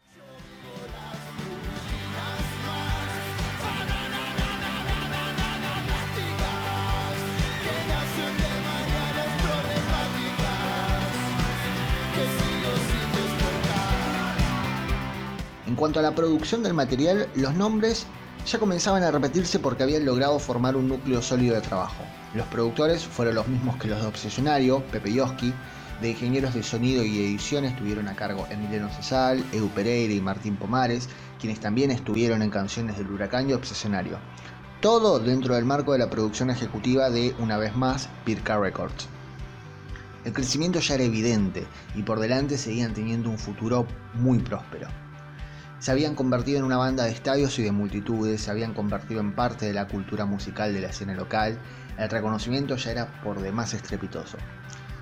Cuanto 15.77 16.00
a 16.00 16.03
la 16.03 16.15
producción 16.15 16.63
del 16.63 16.74
material, 16.74 17.29
los 17.36 17.53
nombres 17.53 18.07
ya 18.48 18.57
comenzaban 18.57 19.03
a 19.03 19.12
repetirse 19.12 19.60
porque 19.60 19.84
habían 19.84 20.05
logrado 20.05 20.39
formar 20.39 20.75
un 20.75 20.89
núcleo 20.89 21.22
sólido 21.22 21.53
de 21.53 21.62
trabajo. 21.62 22.03
Los 22.34 22.48
productores 22.48 23.05
fueron 23.05 23.36
los 23.36 23.48
mismos 23.48 23.77
que 23.77 23.88
los 23.88 24.01
de 24.01 24.07
Obsesionario, 24.07 24.84
Pepe 24.91 25.13
Yoski, 25.13 25.53
de 26.01 26.10
ingenieros 26.10 26.55
de 26.55 26.63
sonido 26.63 27.05
y 27.05 27.19
edición 27.19 27.63
estuvieron 27.65 28.07
a 28.07 28.15
cargo 28.15 28.48
Emiliano 28.50 28.89
Cesal, 28.89 29.43
Edu 29.53 29.69
Pereira 29.69 30.13
y 30.13 30.19
Martín 30.19 30.55
Pomares, 30.55 31.10
quienes 31.39 31.60
también 31.60 31.91
estuvieron 31.91 32.41
en 32.41 32.50
canciones 32.50 32.98
del 32.98 33.12
Huracán 33.12 33.48
y 33.48 33.53
Obsesionario. 33.53 34.17
Todo 34.81 35.19
dentro 35.19 35.53
del 35.53 35.65
marco 35.65 35.93
de 35.93 36.00
la 36.00 36.10
producción 36.10 36.50
ejecutiva 36.50 37.12
de, 37.12 37.36
una 37.38 37.57
vez 37.57 37.75
más, 37.75 38.10
Pirca 38.25 38.60
Records. 38.60 39.07
El 40.25 40.34
crecimiento 40.34 40.79
ya 40.79 40.96
era 40.96 41.03
evidente 41.03 41.67
y 41.96 42.01
por 42.01 42.19
delante 42.19 42.57
seguían 42.57 42.96
teniendo 42.96 43.29
un 43.29 43.38
futuro 43.38 43.86
muy 44.15 44.39
próspero 44.39 44.88
se 45.79 45.91
habían 45.91 46.15
convertido 46.15 46.60
en 46.60 46.65
una 46.65 46.77
banda 46.77 47.03
de 47.03 47.12
estadios 47.12 47.57
y 47.60 47.63
de 47.63 47.72
multitudes, 47.72 48.41
se 48.41 48.51
habían 48.51 48.74
convertido 48.74 49.19
en 49.19 49.34
parte 49.34 49.65
de 49.65 49.74
la 49.74 49.88
cultura 49.88 50.25
musical 50.25 50.74
de 50.74 50.81
la 50.81 50.88
escena 50.88 51.13
local, 51.13 51.60
el 51.98 52.10
reconocimiento 52.10 52.75
ya 52.75 52.91
era 52.91 53.22
por 53.22 53.41
demás 53.41 53.74
estrepitoso. 53.74 54.38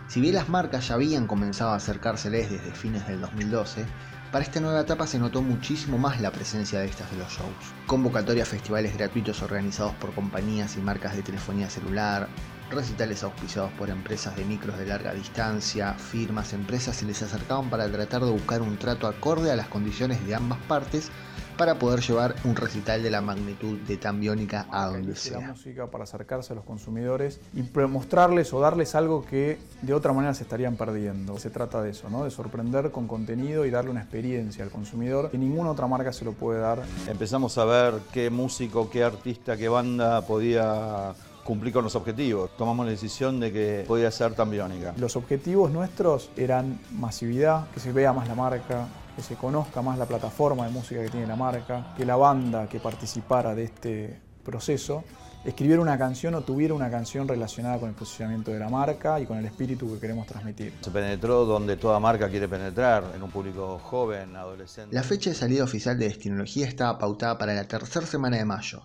Si 0.08 0.22
bien 0.22 0.36
las 0.36 0.50
marcas 0.50 0.88
ya 0.88 0.96
habían 0.96 1.28
comenzado 1.28 1.72
a 1.72 1.78
acercárseles 1.78 2.50
desde 2.50 2.72
fines 2.72 3.08
del 3.08 3.22
2012, 3.22 3.86
Para 4.32 4.44
esta 4.44 4.60
nueva 4.60 4.82
etapa 4.82 5.08
se 5.08 5.18
notó 5.18 5.42
muchísimo 5.42 5.98
más 5.98 6.20
la 6.20 6.30
presencia 6.30 6.82
de 6.82 6.88
estas 6.88 7.10
de 7.10 7.18
los 7.18 7.32
shows. 7.32 7.56
Convocatorias 7.88 8.50
festivales 8.50 8.98
gratuitos 8.98 9.42
organizados 9.42 9.94
por 9.94 10.14
compañías 10.14 10.76
y 10.76 10.82
marcas 10.82 11.16
de 11.16 11.24
telefonía 11.24 11.70
celular, 11.70 12.28
recitales 12.70 13.24
auspiciados 13.24 13.72
por 13.74 13.90
empresas 13.90 14.36
de 14.36 14.46
micros 14.46 14.78
de 14.78 14.86
larga 14.86 15.14
distancia, 15.14 15.94
firmas, 15.94 16.54
empresas 16.54 16.96
se 16.96 17.06
les 17.06 17.22
acercaban 17.22 17.70
para 17.70 17.90
tratar 17.90 18.24
de 18.24 18.32
buscar 18.32 18.62
un 18.62 18.78
trato 18.78 19.08
acorde 19.08 19.52
a 19.52 19.56
las 19.56 19.68
condiciones 19.68 20.26
de 20.26 20.36
ambas 20.36 20.60
partes 20.68 21.12
para 21.58 21.80
poder 21.80 22.02
llevar 22.02 22.36
un 22.44 22.56
recital 22.56 23.02
de 23.02 23.10
la 23.10 23.22
magnitud 23.22 23.78
de 23.80 23.98
tan 23.98 24.20
biónica 24.20 24.68
a 24.72 24.88
donde 24.88 25.16
sea. 25.16 25.40
La 25.40 25.48
música 25.50 25.90
para 25.90 26.04
acercarse 26.04 26.54
a 26.54 26.56
los 26.56 26.66
consumidores 26.66 27.40
y 27.54 27.62
mostrarles 27.88 28.54
o 28.54 28.60
darles 28.60 28.96
algo 28.96 29.26
que 29.26 29.58
de 29.82 29.94
otra 29.94 30.14
manera 30.14 30.34
se 30.34 30.44
estarían 30.44 30.76
perdiendo. 30.76 31.38
Se 31.38 31.50
trata 31.50 31.82
de 31.82 31.92
eso, 31.92 32.10
¿no? 32.10 32.24
de 32.24 32.32
sorprender 32.32 32.92
con 32.92 33.08
contenido 33.08 33.66
y 33.66 33.70
darle 33.70 33.92
una 33.92 34.02
experiencia 34.02 34.64
al 34.64 34.70
consumidor 34.70 35.32
que 35.32 35.38
ninguna 35.38 35.72
otra 35.72 35.88
marca 35.88 36.12
se 36.12 36.26
lo 36.26 36.34
puede 36.34 36.60
dar. 36.60 36.84
Empezamos 37.08 37.58
a 37.58 37.66
ver 37.66 37.94
qué 38.12 38.30
músico, 38.30 38.90
qué 38.90 39.04
artista, 39.04 39.56
qué 39.58 39.70
banda 39.70 40.22
podía 40.22 41.14
cumplir 41.46 41.72
con 41.72 41.84
los 41.84 41.96
objetivos. 41.96 42.50
Tomamos 42.58 42.86
la 42.86 42.92
decisión 42.92 43.40
de 43.40 43.54
que 43.54 43.86
podía 43.88 44.10
ser 44.10 44.34
tan 44.34 44.50
biónica. 44.50 44.94
Los 44.98 45.16
objetivos 45.16 45.72
nuestros 45.72 46.32
eran 46.36 46.80
masividad, 46.92 47.70
que 47.70 47.80
se 47.80 47.94
vea 47.94 48.12
más 48.12 48.28
la 48.28 48.36
marca, 48.36 48.88
que 49.16 49.22
se 49.22 49.36
conozca 49.36 49.82
más 49.82 49.98
la 49.98 50.08
plataforma 50.08 50.66
de 50.66 50.72
música 50.72 51.02
que 51.02 51.10
tiene 51.10 51.28
la 51.28 51.36
marca, 51.36 51.94
que 51.96 52.04
la 52.04 52.16
banda 52.16 52.68
que 52.68 52.80
participara 52.80 53.54
de 53.54 53.64
este 53.64 54.20
proceso 54.44 55.04
escribiera 55.46 55.80
una 55.80 55.98
canción 56.00 56.34
o 56.34 56.42
tuviera 56.42 56.74
una 56.74 56.90
canción 56.90 57.28
relacionada 57.28 57.80
con 57.80 57.90
el 57.90 57.96
posicionamiento 57.96 58.52
de 58.52 58.58
la 58.58 58.68
marca 58.68 59.20
y 59.20 59.28
con 59.28 59.38
el 59.38 59.46
espíritu 59.46 59.94
que 59.94 60.00
queremos 60.00 60.26
transmitir. 60.26 60.74
Se 60.82 60.90
penetró 60.90 61.46
donde 61.46 61.78
toda 61.78 62.00
marca 62.00 62.28
quiere 62.28 62.48
penetrar, 62.48 63.04
en 63.16 63.22
un 63.22 63.30
público 63.30 63.78
joven, 63.78 64.36
adolescente. 64.36 64.96
La 64.96 65.04
fecha 65.04 65.30
de 65.30 65.36
salida 65.36 65.64
oficial 65.64 66.00
de 66.00 66.06
Destinología 66.06 66.68
estaba 66.68 66.98
pautada 66.98 67.38
para 67.38 67.54
la 67.54 67.68
tercera 67.68 68.08
semana 68.08 68.38
de 68.38 68.46
mayo, 68.46 68.82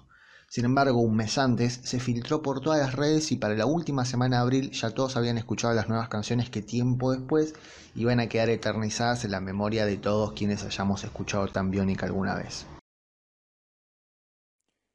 sin 0.51 0.65
embargo, 0.65 0.99
un 0.99 1.15
mes 1.15 1.39
antes 1.39 1.75
se 1.85 2.01
filtró 2.01 2.43
por 2.43 2.61
todas 2.61 2.81
las 2.81 2.97
redes 2.97 3.31
y 3.31 3.37
para 3.37 3.55
la 3.55 3.67
última 3.67 4.05
semana 4.05 4.39
de 4.39 4.43
abril 4.43 4.71
ya 4.73 4.91
todos 4.91 5.17
habían 5.17 5.39
escuchado 5.39 5.75
las 5.75 5.89
nuevas 5.89 6.09
canciones 6.09 6.51
que 6.51 6.61
tiempo 6.61 7.13
después 7.13 7.55
iban 7.95 8.19
a 8.19 8.29
quedar 8.29 8.51
eternizadas 8.51 9.25
en 9.25 9.31
la 9.31 9.41
memoria 9.41 9.87
de 9.87 9.97
todos 9.97 10.33
quienes 10.33 10.65
hayamos 10.65 11.05
escuchado 11.05 11.47
tan 11.47 11.71
biónica 11.71 12.07
alguna 12.07 12.35
vez. 12.35 12.67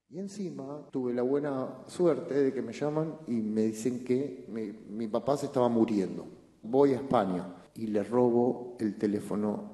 Y 0.09 0.19
encima 0.19 0.89
tuve 0.91 1.13
la 1.13 1.21
buena 1.21 1.85
suerte 1.87 2.33
de 2.33 2.53
que 2.53 2.61
me 2.61 2.73
llaman 2.73 3.15
y 3.25 3.35
me 3.35 3.61
dicen 3.61 4.03
que 4.03 4.45
mi, 4.89 5.07
papá 5.07 5.37
se 5.37 5.45
estaba 5.45 5.69
muriendo. 5.69 6.25
Voy 6.63 6.91
a 6.91 6.97
España 6.97 7.47
y 7.75 7.87
le 7.87 8.03
robo 8.03 8.75
el 8.81 8.97
teléfono 8.97 9.71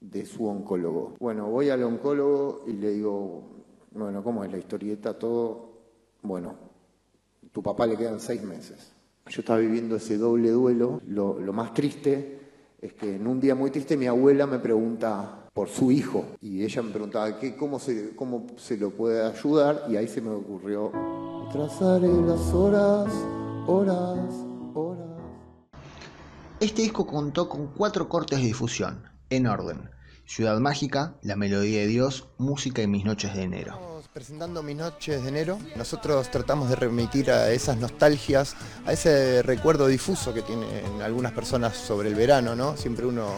de 0.00 0.24
su 0.24 0.46
oncólogo. 0.46 1.14
Bueno, 1.18 1.50
voy 1.50 1.70
al 1.70 1.82
oncólogo 1.82 2.62
y 2.68 2.74
le 2.74 2.90
digo, 2.92 3.53
bueno, 3.94 4.22
¿cómo 4.22 4.44
es 4.44 4.52
la 4.52 4.58
historieta? 4.58 5.18
Todo, 5.18 5.72
bueno, 6.22 6.54
tu 7.52 7.62
papá 7.62 7.86
le 7.86 7.96
quedan 7.96 8.20
seis 8.20 8.42
meses. 8.42 8.92
Yo 9.26 9.40
estaba 9.40 9.58
viviendo 9.58 9.96
ese 9.96 10.18
doble 10.18 10.50
duelo. 10.50 11.00
Lo, 11.06 11.34
más 11.52 11.72
triste 11.72 12.40
es 12.80 12.92
que 12.92 13.16
en 13.16 13.26
un 13.26 13.40
día 13.40 13.54
muy 13.54 13.70
triste 13.70 13.96
mi 13.96 14.06
abuela 14.06 14.46
me 14.46 14.58
pregunta 14.58 15.48
por 15.54 15.68
su 15.68 15.90
hijo 15.90 16.24
y 16.40 16.62
ella 16.62 16.82
me 16.82 16.90
preguntaba 16.90 17.38
¿qué, 17.38 17.56
cómo, 17.56 17.78
se, 17.78 18.14
cómo 18.14 18.46
se 18.56 18.76
lo 18.76 18.90
puede 18.90 19.24
ayudar 19.24 19.86
y 19.88 19.96
ahí 19.96 20.08
se 20.08 20.20
me 20.20 20.30
ocurrió 20.30 20.92
trazaré 21.54 22.08
las 22.08 22.52
horas, 22.52 23.12
horas, 23.68 24.18
horas. 24.74 25.08
Este 26.58 26.82
disco 26.82 27.06
contó 27.06 27.48
con 27.48 27.68
cuatro 27.68 28.08
cortes 28.08 28.40
de 28.40 28.46
difusión, 28.46 29.04
en 29.30 29.46
orden. 29.46 29.88
Ciudad 30.26 30.58
Mágica, 30.58 31.16
La 31.22 31.36
Melodía 31.36 31.80
de 31.80 31.86
Dios, 31.86 32.28
Música 32.38 32.82
y 32.82 32.86
Mis 32.86 33.04
Noches 33.04 33.34
de 33.34 33.42
Enero. 33.42 33.93
Presentando 34.14 34.62
Mis 34.62 34.76
Noches 34.76 35.24
de 35.24 35.28
Enero, 35.28 35.58
nosotros 35.74 36.30
tratamos 36.30 36.68
de 36.68 36.76
remitir 36.76 37.32
a 37.32 37.50
esas 37.50 37.78
nostalgias, 37.78 38.54
a 38.86 38.92
ese 38.92 39.42
recuerdo 39.42 39.88
difuso 39.88 40.32
que 40.32 40.42
tienen 40.42 41.02
algunas 41.02 41.32
personas 41.32 41.76
sobre 41.76 42.10
el 42.10 42.14
verano, 42.14 42.54
¿no? 42.54 42.76
Siempre 42.76 43.06
uno 43.06 43.34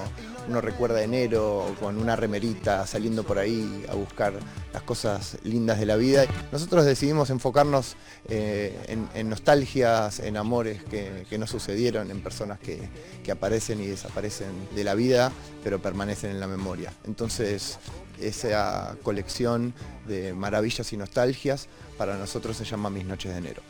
recuerda 0.61 1.03
enero 1.03 1.75
con 1.81 1.97
una 1.97 2.15
remerita 2.15 2.87
saliendo 2.87 3.25
por 3.25 3.39
ahí 3.39 3.87
a 3.89 3.95
buscar 3.95 4.35
las 4.75 4.83
cosas 4.83 5.39
lindas 5.45 5.79
de 5.79 5.87
la 5.87 5.97
vida. 5.97 6.27
Nosotros 6.53 6.85
decidimos 6.85 7.31
enfocarnos 7.31 7.97
eh, 8.29 8.79
en, 9.15 9.29
nostalgias, 9.31 10.21
en 10.21 10.37
amores 10.37 10.85
que, 10.85 11.39
no 11.39 11.47
sucedieron, 11.47 12.11
en 12.11 12.21
personas 12.21 12.59
que, 12.59 12.87
que 13.25 13.33
aparecen 13.33 13.81
y 13.81 13.87
desaparecen 13.87 14.69
de 14.75 14.85
la 14.85 14.95
vida, 14.95 15.33
pero 15.65 15.81
permanecen 15.81 16.33
en 16.33 16.39
la 16.39 16.47
memoria. 16.47 16.93
Entonces, 17.07 17.79
esa 18.21 18.97
colección 19.03 19.75
de 20.07 20.33
maravillas 20.35 20.93
y 20.93 20.97
nostalgias 20.97 21.69
para 21.99 22.17
nosotros 22.17 22.57
se 22.57 22.65
llama 22.65 22.91
Mis 22.91 23.05
Noches 23.05 23.33
de 23.33 23.39
Enero. 23.39 23.63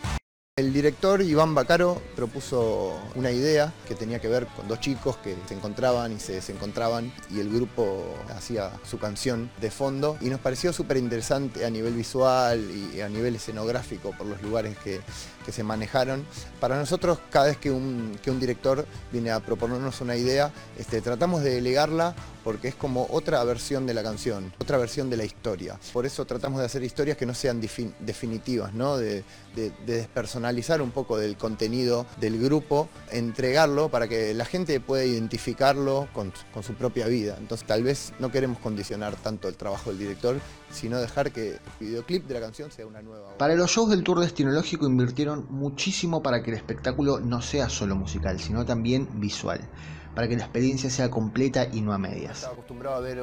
El 0.58 0.72
director 0.72 1.20
Iván 1.20 1.54
Bacaro 1.54 2.00
propuso 2.14 2.98
una 3.14 3.30
idea 3.30 3.74
que 3.86 3.94
tenía 3.94 4.20
que 4.20 4.28
ver 4.28 4.46
con 4.46 4.66
dos 4.66 4.80
chicos 4.80 5.18
que 5.18 5.36
se 5.46 5.52
encontraban 5.52 6.12
y 6.12 6.18
se 6.18 6.32
desencontraban 6.32 7.12
y 7.30 7.40
el 7.40 7.52
grupo 7.52 8.06
hacía 8.34 8.70
su 8.82 8.98
canción 8.98 9.50
de 9.60 9.70
fondo 9.70 10.16
y 10.22 10.30
nos 10.30 10.40
pareció 10.40 10.72
súper 10.72 10.96
interesante 10.96 11.66
a 11.66 11.68
nivel 11.68 11.92
visual 11.92 12.70
y 12.70 13.02
a 13.02 13.08
nivel 13.10 13.36
escenográfico 13.36 14.12
por 14.16 14.26
los 14.26 14.40
lugares 14.40 14.78
que, 14.78 15.02
se 15.52 15.62
manejaron. 15.62 16.24
Para 16.60 16.78
nosotros 16.78 17.18
cada 17.30 17.46
vez 17.46 17.56
que 17.56 17.70
un, 17.70 18.18
un, 18.26 18.40
director 18.40 18.86
viene 19.12 19.30
a 19.30 19.40
proponernos 19.40 20.00
una 20.00 20.16
idea, 20.16 20.52
este, 20.78 21.00
tratamos 21.00 21.42
de 21.42 21.54
delegarla 21.54 22.14
porque 22.44 22.68
es 22.68 22.76
como 22.76 23.08
otra 23.10 23.42
versión 23.42 23.86
de 23.86 23.94
la 23.94 24.04
canción, 24.04 24.52
otra 24.60 24.78
versión 24.78 25.10
de 25.10 25.16
la 25.16 25.24
historia. 25.24 25.80
Por 25.92 26.06
eso 26.06 26.24
tratamos 26.24 26.60
de 26.60 26.66
hacer 26.66 26.84
historias 26.84 27.16
que 27.16 27.26
no 27.26 27.34
sean 27.34 27.60
definitivas, 27.60 28.72
¿no? 28.72 28.96
de 28.96 29.24
despersonalizar 29.84 30.46
analizar 30.46 30.80
un 30.80 30.90
poco 30.90 31.18
del 31.18 31.36
contenido 31.36 32.06
del 32.20 32.40
grupo, 32.40 32.88
entregarlo 33.10 33.88
para 33.88 34.08
que 34.08 34.32
la 34.32 34.44
gente 34.44 34.80
pueda 34.80 35.04
identificarlo 35.04 36.08
con, 36.12 36.32
su 36.62 36.74
propia 36.74 37.06
vida. 37.06 37.36
Entonces 37.38 37.66
tal 37.66 37.82
vez 37.82 38.12
no 38.18 38.30
queremos 38.30 38.58
condicionar 38.58 39.16
tanto 39.16 39.48
el 39.48 39.56
trabajo 39.56 39.90
del 39.90 39.98
director, 39.98 40.36
sino 40.70 40.98
dejar 40.98 41.32
que 41.32 41.52
el 41.52 41.60
videoclip 41.80 42.26
de 42.26 42.34
la 42.34 42.40
canción 42.40 42.70
sea 42.70 42.86
una 42.86 43.02
nueva. 43.02 43.36
Para 43.38 43.54
los 43.54 43.70
shows 43.70 43.90
del 43.90 44.02
tour 44.02 44.20
destinológico 44.20 44.86
invirtieron 44.86 45.35
muchísimo 45.44 46.22
para 46.22 46.42
que 46.42 46.50
el 46.50 46.56
espectáculo 46.56 47.20
no 47.20 47.42
sea 47.42 47.68
solo 47.68 47.96
musical, 47.96 48.40
sino 48.40 48.64
también 48.64 49.08
visual 49.20 49.60
para 50.16 50.28
que 50.28 50.36
la 50.36 50.44
experiencia 50.44 50.88
sea 50.88 51.10
completa 51.10 51.68
y 51.70 51.82
no 51.82 51.92
a 51.92 51.98
medias. 51.98 52.38
Estaba 52.38 52.54
acostumbrado 52.54 52.96
a 52.96 53.00
ver 53.00 53.18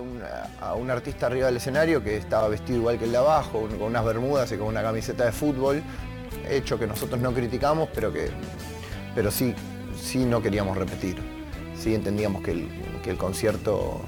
a 0.62 0.76
un 0.76 0.92
artista 0.92 1.26
arriba 1.26 1.48
del 1.48 1.58
escenario 1.58 2.04
que 2.04 2.18
estaba 2.18 2.48
vestido 2.48 2.78
igual 2.78 3.00
que 3.00 3.06
el 3.06 3.12
de 3.12 3.18
abajo, 3.18 3.68
con 3.68 3.82
unas 3.82 4.06
bermudas 4.06 4.52
y 4.52 4.58
con 4.58 4.68
una 4.68 4.84
camiseta 4.84 5.26
de 5.26 5.32
fútbol, 5.32 5.82
hecho 6.48 6.78
que 6.78 6.86
nosotros 6.86 7.20
no 7.20 7.34
criticamos, 7.34 7.90
pero 7.96 8.14
que 8.14 8.30
pero 9.16 9.32
sí, 9.32 9.56
sí 10.00 10.24
no 10.24 10.42
queríamos 10.44 10.78
repetir. 10.78 11.18
Sí 11.76 11.96
entendíamos 11.96 12.44
que 12.44 12.52
el, 12.52 12.70
que 13.04 13.10
el 13.10 13.18
concierto 13.18 14.02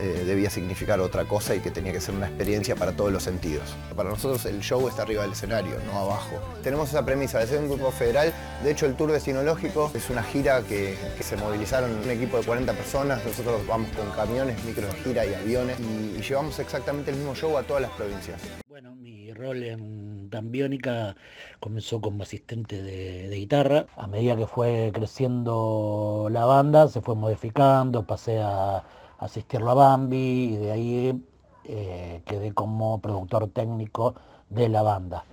eh, 0.00 0.24
debía 0.24 0.48
significar 0.48 0.98
otra 1.00 1.24
cosa 1.26 1.54
y 1.54 1.60
que 1.60 1.70
tenía 1.70 1.92
que 1.92 2.00
ser 2.00 2.14
una 2.14 2.28
experiencia 2.28 2.74
para 2.74 2.92
todos 2.92 3.12
los 3.12 3.22
sentidos. 3.22 3.74
Para 3.94 4.08
nosotros 4.08 4.46
el 4.46 4.60
show 4.60 4.88
está 4.88 5.02
arriba 5.02 5.22
del 5.22 5.32
escenario, 5.32 5.76
no 5.86 5.98
abajo. 5.98 6.36
Tenemos 6.62 6.88
esa 6.88 7.04
premisa 7.04 7.38
de 7.38 7.46
ser 7.46 7.58
un 7.60 7.68
grupo 7.68 7.90
federal, 7.90 8.32
de 8.64 8.70
hecho 8.70 8.86
el 8.86 8.94
Tour 8.96 9.12
Destinológico 9.12 9.90
es 9.94 10.08
una 10.08 10.22
gira 10.22 10.62
que, 10.62 10.96
se 11.20 11.36
movilizaron 11.36 11.90
un 11.90 12.10
equipo 12.10 12.38
de 12.38 12.44
40 12.44 12.72
personas, 12.72 13.24
nosotros 13.24 13.66
vamos 13.66 13.90
con 13.90 14.10
camiones, 14.12 14.62
micros 14.64 14.92
de 14.92 15.00
gira 15.00 15.26
y 15.26 15.34
aviones 15.34 15.78
y, 15.78 16.20
llevamos 16.20 16.58
exactamente 16.60 17.10
el 17.10 17.16
mismo 17.16 17.34
show 17.34 17.58
a 17.58 17.62
todas 17.62 17.82
las 17.82 17.90
provincias. 17.92 18.40
Bueno, 18.68 18.94
mi 18.94 19.32
rol 19.32 19.64
en 19.64 20.30
Tambiónica 20.30 21.16
comenzó 21.58 22.00
como 22.00 22.22
asistente 22.22 22.82
de, 22.82 23.28
guitarra. 23.36 23.86
A 23.96 24.06
medida 24.06 24.36
que 24.36 24.46
fue 24.46 24.90
creciendo 24.94 26.28
la 26.30 26.44
banda, 26.44 26.88
se 26.88 27.00
fue 27.00 27.16
modificando, 27.16 28.06
pasé 28.06 28.38
a 28.40 28.82
asistirlo 29.20 29.70
a 29.70 29.74
Bambi 29.74 30.54
y 30.54 30.56
de 30.56 30.72
ahí 30.72 31.22
eh, 31.64 32.22
quedé 32.24 32.52
como 32.52 33.00
productor 33.00 33.48
técnico 33.48 34.14
de 34.48 34.68
la 34.68 34.82
banda, 34.82 35.24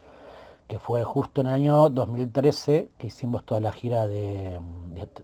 que 0.68 0.78
fue 0.78 1.04
justo 1.04 1.42
en 1.42 1.48
el 1.48 1.54
año 1.54 1.90
2013 1.90 2.90
que 2.98 3.08
hicimos 3.08 3.46
toda 3.46 3.62
la 3.62 3.72
gira 3.72 4.08
de, 4.08 4.60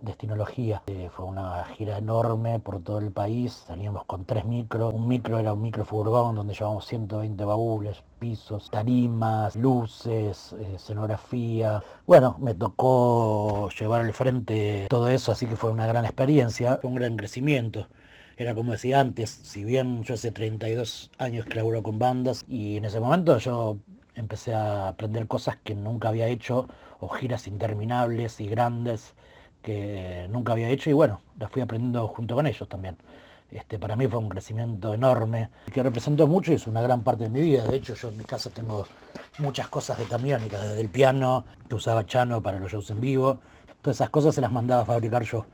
Destinología. 0.01 0.83
Eh, 0.87 1.09
fue 1.11 1.25
una 1.25 1.65
gira 1.65 1.97
enorme 1.97 2.59
por 2.59 2.81
todo 2.81 2.99
el 2.99 3.11
país, 3.11 3.63
salíamos 3.67 4.05
con 4.05 4.23
tres 4.23 4.45
micros, 4.45 4.93
un 4.93 5.07
micro 5.07 5.39
era 5.39 5.53
un 5.53 5.61
micro 5.61 5.83
furgón 5.83 6.35
donde 6.35 6.53
llevamos 6.53 6.85
120 6.85 7.43
baúles, 7.43 8.03
pisos, 8.19 8.69
tarimas, 8.69 9.55
luces, 9.55 10.53
eh, 10.53 10.73
escenografía. 10.75 11.83
Bueno, 12.05 12.37
me 12.39 12.53
tocó 12.53 13.69
llevar 13.77 14.01
al 14.01 14.13
frente 14.13 14.87
todo 14.89 15.07
eso, 15.09 15.31
así 15.31 15.47
que 15.47 15.55
fue 15.55 15.71
una 15.71 15.87
gran 15.87 16.05
experiencia, 16.05 16.79
un 16.83 16.95
gran 16.95 17.17
crecimiento. 17.17 17.87
Era 18.37 18.55
como 18.55 18.71
decía 18.71 18.99
antes, 18.99 19.29
si 19.29 19.63
bien 19.63 20.03
yo 20.03 20.15
hace 20.15 20.31
32 20.31 21.11
años 21.19 21.45
que 21.45 21.55
laburo 21.55 21.83
con 21.83 21.99
bandas 21.99 22.43
y 22.47 22.77
en 22.77 22.85
ese 22.85 22.99
momento 22.99 23.37
yo 23.37 23.77
empecé 24.15 24.53
a 24.55 24.87
aprender 24.87 25.27
cosas 25.27 25.57
que 25.63 25.75
nunca 25.75 26.09
había 26.09 26.27
hecho 26.27 26.67
o 26.99 27.09
giras 27.09 27.47
interminables 27.47 28.39
y 28.39 28.47
grandes 28.47 29.13
que 29.61 30.27
nunca 30.29 30.53
había 30.53 30.69
hecho 30.69 30.89
y 30.89 30.93
bueno, 30.93 31.21
las 31.39 31.51
fui 31.51 31.61
aprendiendo 31.61 32.07
junto 32.07 32.35
con 32.35 32.47
ellos 32.47 32.67
también. 32.67 32.97
Este, 33.51 33.77
para 33.77 33.95
mí 33.95 34.07
fue 34.07 34.17
un 34.17 34.29
crecimiento 34.29 34.95
enorme, 34.95 35.49
que 35.71 35.83
representó 35.83 36.25
mucho 36.25 36.51
y 36.51 36.55
es 36.55 36.65
una 36.65 36.81
gran 36.81 37.03
parte 37.03 37.25
de 37.25 37.29
mi 37.29 37.41
vida. 37.41 37.63
De 37.65 37.77
hecho, 37.77 37.93
yo 37.93 38.09
en 38.09 38.17
mi 38.17 38.23
casa 38.23 38.49
tengo 38.49 38.87
muchas 39.37 39.67
cosas 39.67 39.99
de 39.99 40.05
cambiónica, 40.05 40.59
desde 40.59 40.81
el 40.81 40.89
piano 40.89 41.45
que 41.69 41.75
usaba 41.75 42.03
Chano 42.03 42.41
para 42.41 42.59
los 42.59 42.71
shows 42.71 42.89
en 42.89 42.99
vivo. 42.99 43.39
Todas 43.83 43.97
esas 43.97 44.09
cosas 44.09 44.33
se 44.33 44.41
las 44.41 44.51
mandaba 44.51 44.81
a 44.81 44.85
fabricar 44.85 45.21
yo. 45.21 45.45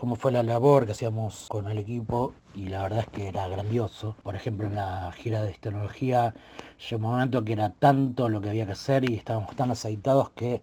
Cómo 0.00 0.16
fue 0.16 0.32
la 0.32 0.42
labor 0.42 0.86
que 0.86 0.92
hacíamos 0.92 1.44
con 1.50 1.70
el 1.70 1.76
equipo 1.76 2.32
y 2.54 2.68
la 2.68 2.84
verdad 2.84 3.00
es 3.00 3.08
que 3.08 3.28
era 3.28 3.46
grandioso. 3.48 4.16
Por 4.22 4.34
ejemplo, 4.34 4.66
en 4.66 4.76
la 4.76 5.12
gira 5.12 5.42
de 5.42 5.52
tecnología 5.52 6.32
llegó 6.88 7.04
un 7.04 7.12
momento 7.12 7.44
que 7.44 7.52
era 7.52 7.68
tanto 7.68 8.30
lo 8.30 8.40
que 8.40 8.48
había 8.48 8.64
que 8.64 8.72
hacer 8.72 9.10
y 9.10 9.16
estábamos 9.16 9.54
tan 9.56 9.70
aceitados 9.70 10.30
que 10.30 10.62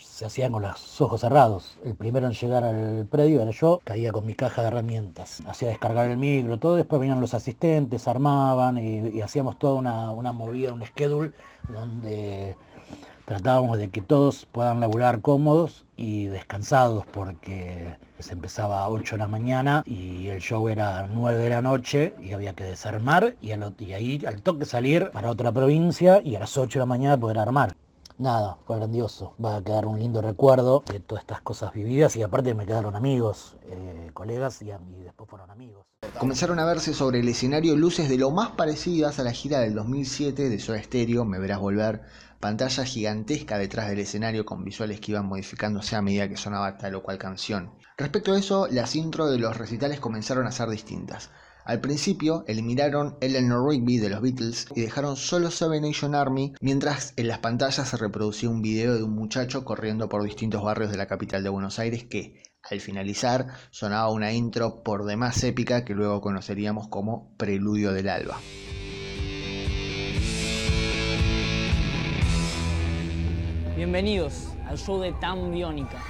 se 0.00 0.26
hacían 0.26 0.52
con 0.52 0.62
los 0.62 1.00
ojos 1.00 1.22
cerrados. 1.22 1.76
El 1.84 1.96
primero 1.96 2.28
en 2.28 2.34
llegar 2.34 2.62
al 2.62 3.04
predio 3.10 3.42
era 3.42 3.50
yo, 3.50 3.80
caía 3.82 4.12
con 4.12 4.24
mi 4.24 4.34
caja 4.34 4.62
de 4.62 4.68
herramientas, 4.68 5.42
hacía 5.48 5.70
descargar 5.70 6.08
el 6.08 6.16
micro, 6.16 6.60
todo, 6.60 6.76
después 6.76 7.00
venían 7.00 7.20
los 7.20 7.34
asistentes, 7.34 8.06
armaban 8.06 8.78
y, 8.78 9.20
hacíamos 9.22 9.58
toda 9.58 9.74
una, 9.74 10.12
una, 10.12 10.30
movida, 10.30 10.72
un 10.72 10.86
schedule 10.86 11.32
donde 11.68 12.56
tratábamos 13.28 13.76
de 13.76 13.90
que 13.90 14.00
todos 14.00 14.46
puedan 14.52 14.80
laburar 14.80 15.20
cómodos 15.20 15.84
y 15.98 16.28
descansados 16.28 17.04
porque 17.04 17.94
se 18.18 18.32
empezaba 18.32 18.80
a 18.80 18.88
8 18.88 19.16
de 19.16 19.18
la 19.18 19.28
mañana 19.28 19.82
y 19.84 20.28
el 20.28 20.40
show 20.40 20.66
era 20.70 21.00
a 21.00 21.06
9 21.08 21.38
de 21.38 21.50
la 21.50 21.60
noche 21.60 22.14
y 22.22 22.32
había 22.32 22.54
que 22.54 22.64
desarmar 22.64 23.36
y, 23.42 23.50
y 23.84 23.92
ahí 23.92 24.24
al 24.26 24.40
toque 24.40 24.64
salir 24.64 25.10
para 25.10 25.30
otra 25.30 25.52
provincia 25.52 26.22
y 26.24 26.36
a 26.36 26.40
las 26.40 26.56
8 26.56 26.78
de 26.78 26.82
la 26.82 26.86
mañana 26.86 27.20
poder 27.20 27.38
armar 27.38 27.76
nada, 28.18 28.58
fue 28.66 28.76
grandioso. 28.76 29.34
Va 29.42 29.56
a 29.56 29.62
quedar 29.62 29.86
un 29.86 29.98
lindo 29.98 30.20
recuerdo 30.20 30.82
de 30.90 31.00
todas 31.00 31.22
estas 31.22 31.40
cosas 31.40 31.72
vividas 31.72 32.16
y 32.16 32.22
aparte 32.22 32.54
me 32.54 32.66
quedaron 32.66 32.96
amigos, 32.96 33.56
eh, 33.66 34.10
colegas 34.12 34.60
y, 34.62 34.66
después 35.04 35.30
fueron 35.30 35.50
amigos. 35.50 35.84
Comenzaron 36.18 36.58
a 36.58 36.64
verse 36.64 36.94
sobre 36.94 37.20
el 37.20 37.28
escenario 37.28 37.76
luces 37.76 38.08
de 38.08 38.18
lo 38.18 38.30
más 38.30 38.50
parecidas 38.50 39.18
a 39.18 39.24
la 39.24 39.32
gira 39.32 39.60
del 39.60 39.74
2007 39.74 40.48
de 40.48 40.58
Soda 40.58 40.82
Stereo, 40.82 41.24
Me 41.24 41.38
Verás 41.38 41.60
Volver, 41.60 42.02
pantalla 42.40 42.84
gigantesca 42.84 43.58
detrás 43.58 43.88
del 43.88 43.98
escenario 43.98 44.44
con 44.44 44.64
visuales 44.64 45.00
que 45.00 45.12
iban 45.12 45.26
modificándose 45.26 45.96
a 45.96 46.02
medida 46.02 46.28
que 46.28 46.36
sonaba 46.36 46.78
tal 46.78 46.94
o 46.94 47.02
cual 47.02 47.18
canción. 47.18 47.72
Respecto 47.96 48.32
a 48.32 48.38
eso, 48.38 48.68
las 48.70 48.94
intro 48.94 49.28
de 49.28 49.38
los 49.38 49.56
recitales 49.56 50.00
comenzaron 50.00 50.46
a 50.46 50.52
ser 50.52 50.68
distintas. 50.68 51.30
Al 51.64 51.80
principio 51.80 52.44
eliminaron 52.46 53.18
Eleanor 53.20 53.68
Rigby 53.68 53.98
de 53.98 54.08
los 54.08 54.22
Beatles 54.22 54.68
y 54.74 54.80
dejaron 54.80 55.16
solo 55.16 55.50
Seven 55.50 55.82
Nation 55.82 56.14
Army, 56.14 56.54
mientras 56.62 57.12
en 57.16 57.28
las 57.28 57.40
pantallas 57.40 57.88
se 57.88 57.96
reproducía 57.98 58.48
un 58.48 58.62
video 58.62 58.94
de 58.94 59.02
un 59.02 59.14
muchacho 59.14 59.66
corriendo 59.66 60.08
por 60.08 60.22
distintos 60.22 60.62
barrios 60.62 60.90
de 60.90 60.96
la 60.96 61.06
capital 61.06 61.42
de 61.42 61.50
Buenos 61.50 61.78
Aires 61.78 62.04
que, 62.04 62.42
al 62.62 62.80
finalizar, 62.80 63.48
sonaba 63.70 64.10
una 64.10 64.32
intro 64.32 64.82
por 64.82 65.04
demás 65.04 65.44
épica 65.44 65.84
que 65.84 65.94
luego 65.94 66.22
conoceríamos 66.22 66.88
como 66.88 67.36
Preludio 67.36 67.92
del 67.92 68.08
Alba. 68.08 68.38
Bienvenidos 73.78 74.48
al 74.66 74.76
show 74.76 74.98
de 74.98 75.12
Tan 75.12 75.52
Biónica. 75.52 76.02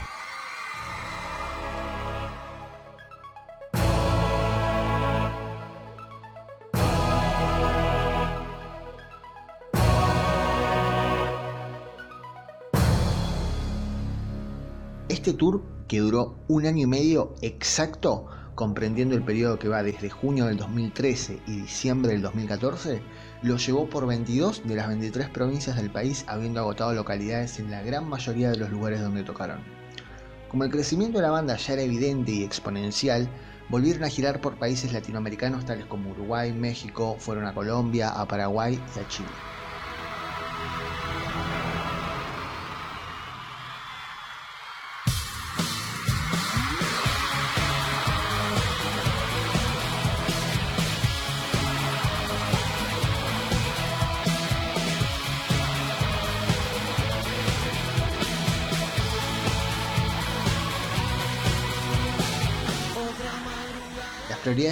Este 15.10 15.34
tour, 15.34 15.60
que 15.88 15.98
duró 15.98 16.36
un 16.48 16.64
año 16.64 16.84
y 16.84 16.86
medio 16.86 17.34
exacto, 17.42 18.28
comprendiendo 18.58 19.14
el 19.14 19.22
periodo 19.22 19.56
que 19.56 19.68
va 19.68 19.84
desde 19.84 20.10
junio 20.10 20.46
del 20.46 20.56
2013 20.56 21.38
y 21.46 21.60
diciembre 21.60 22.10
del 22.10 22.22
2014, 22.22 23.00
lo 23.42 23.56
llevó 23.56 23.88
por 23.88 24.04
22 24.04 24.66
de 24.66 24.74
las 24.74 24.88
23 24.88 25.28
provincias 25.28 25.76
del 25.76 25.90
país, 25.90 26.24
habiendo 26.26 26.58
agotado 26.58 26.92
localidades 26.92 27.60
en 27.60 27.70
la 27.70 27.82
gran 27.82 28.08
mayoría 28.08 28.50
de 28.50 28.56
los 28.56 28.68
lugares 28.70 29.00
donde 29.00 29.22
tocaron. 29.22 29.60
Como 30.48 30.64
el 30.64 30.72
crecimiento 30.72 31.18
de 31.18 31.22
la 31.22 31.30
banda 31.30 31.56
ya 31.56 31.74
era 31.74 31.82
evidente 31.82 32.32
y 32.32 32.42
exponencial, 32.42 33.28
volvieron 33.68 34.02
a 34.02 34.08
girar 34.08 34.40
por 34.40 34.56
países 34.56 34.92
latinoamericanos 34.92 35.64
tales 35.64 35.86
como 35.86 36.10
Uruguay, 36.10 36.52
México, 36.52 37.14
fueron 37.20 37.46
a 37.46 37.54
Colombia, 37.54 38.08
a 38.08 38.26
Paraguay 38.26 38.76
y 38.96 38.98
a 38.98 39.06
Chile. 39.06 39.28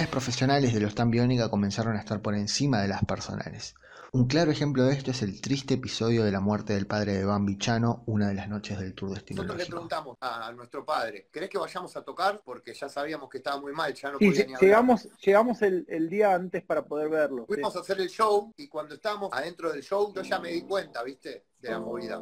Profesionales 0.09 0.73
de 0.73 0.79
los 0.79 0.95
tan 0.95 1.11
biónica 1.11 1.49
comenzaron 1.49 1.95
a 1.95 1.99
estar 1.99 2.21
por 2.21 2.35
encima 2.35 2.81
de 2.81 2.87
las 2.87 3.03
personales. 3.05 3.75
Un 4.13 4.27
claro 4.27 4.51
ejemplo 4.51 4.85
de 4.85 4.93
esto 4.93 5.11
es 5.11 5.21
el 5.21 5.41
triste 5.41 5.73
episodio 5.73 6.23
de 6.23 6.31
la 6.31 6.39
muerte 6.39 6.73
del 6.73 6.87
padre 6.87 7.13
de 7.13 7.25
Bambi 7.25 7.57
Chano, 7.57 8.03
una 8.05 8.29
de 8.29 8.35
las 8.35 8.47
noches 8.47 8.79
del 8.79 8.93
tour 8.93 9.09
de 9.09 9.35
Nosotros 9.35 9.57
le 9.57 9.65
preguntamos 9.65 10.17
a 10.21 10.51
nuestro 10.53 10.85
padre, 10.85 11.27
¿querés 11.31 11.49
que 11.49 11.57
vayamos 11.57 11.95
a 11.97 12.03
tocar? 12.03 12.41
Porque 12.43 12.73
ya 12.73 12.87
sabíamos 12.87 13.29
que 13.29 13.39
estaba 13.39 13.59
muy 13.59 13.73
mal, 13.73 13.93
ya 13.93 14.11
no 14.11 14.17
podía 14.17 14.45
ni 14.45 14.55
llegamos, 14.55 15.09
llegamos 15.19 15.61
el, 15.61 16.09
día 16.09 16.33
antes 16.33 16.63
para 16.63 16.85
poder 16.85 17.09
verlo. 17.09 17.45
Fuimos 17.45 17.75
a 17.75 17.79
hacer 17.81 17.99
el 17.99 18.09
show 18.09 18.53
y 18.55 18.67
cuando 18.69 18.95
estábamos 18.95 19.29
adentro 19.33 19.71
del 19.71 19.83
show 19.83 20.13
yo 20.15 20.21
ya 20.21 20.39
me 20.39 20.51
di 20.51 20.61
cuenta, 20.61 21.03
¿viste? 21.03 21.47
De 21.59 21.69
la 21.69 21.79
movida. 21.79 22.21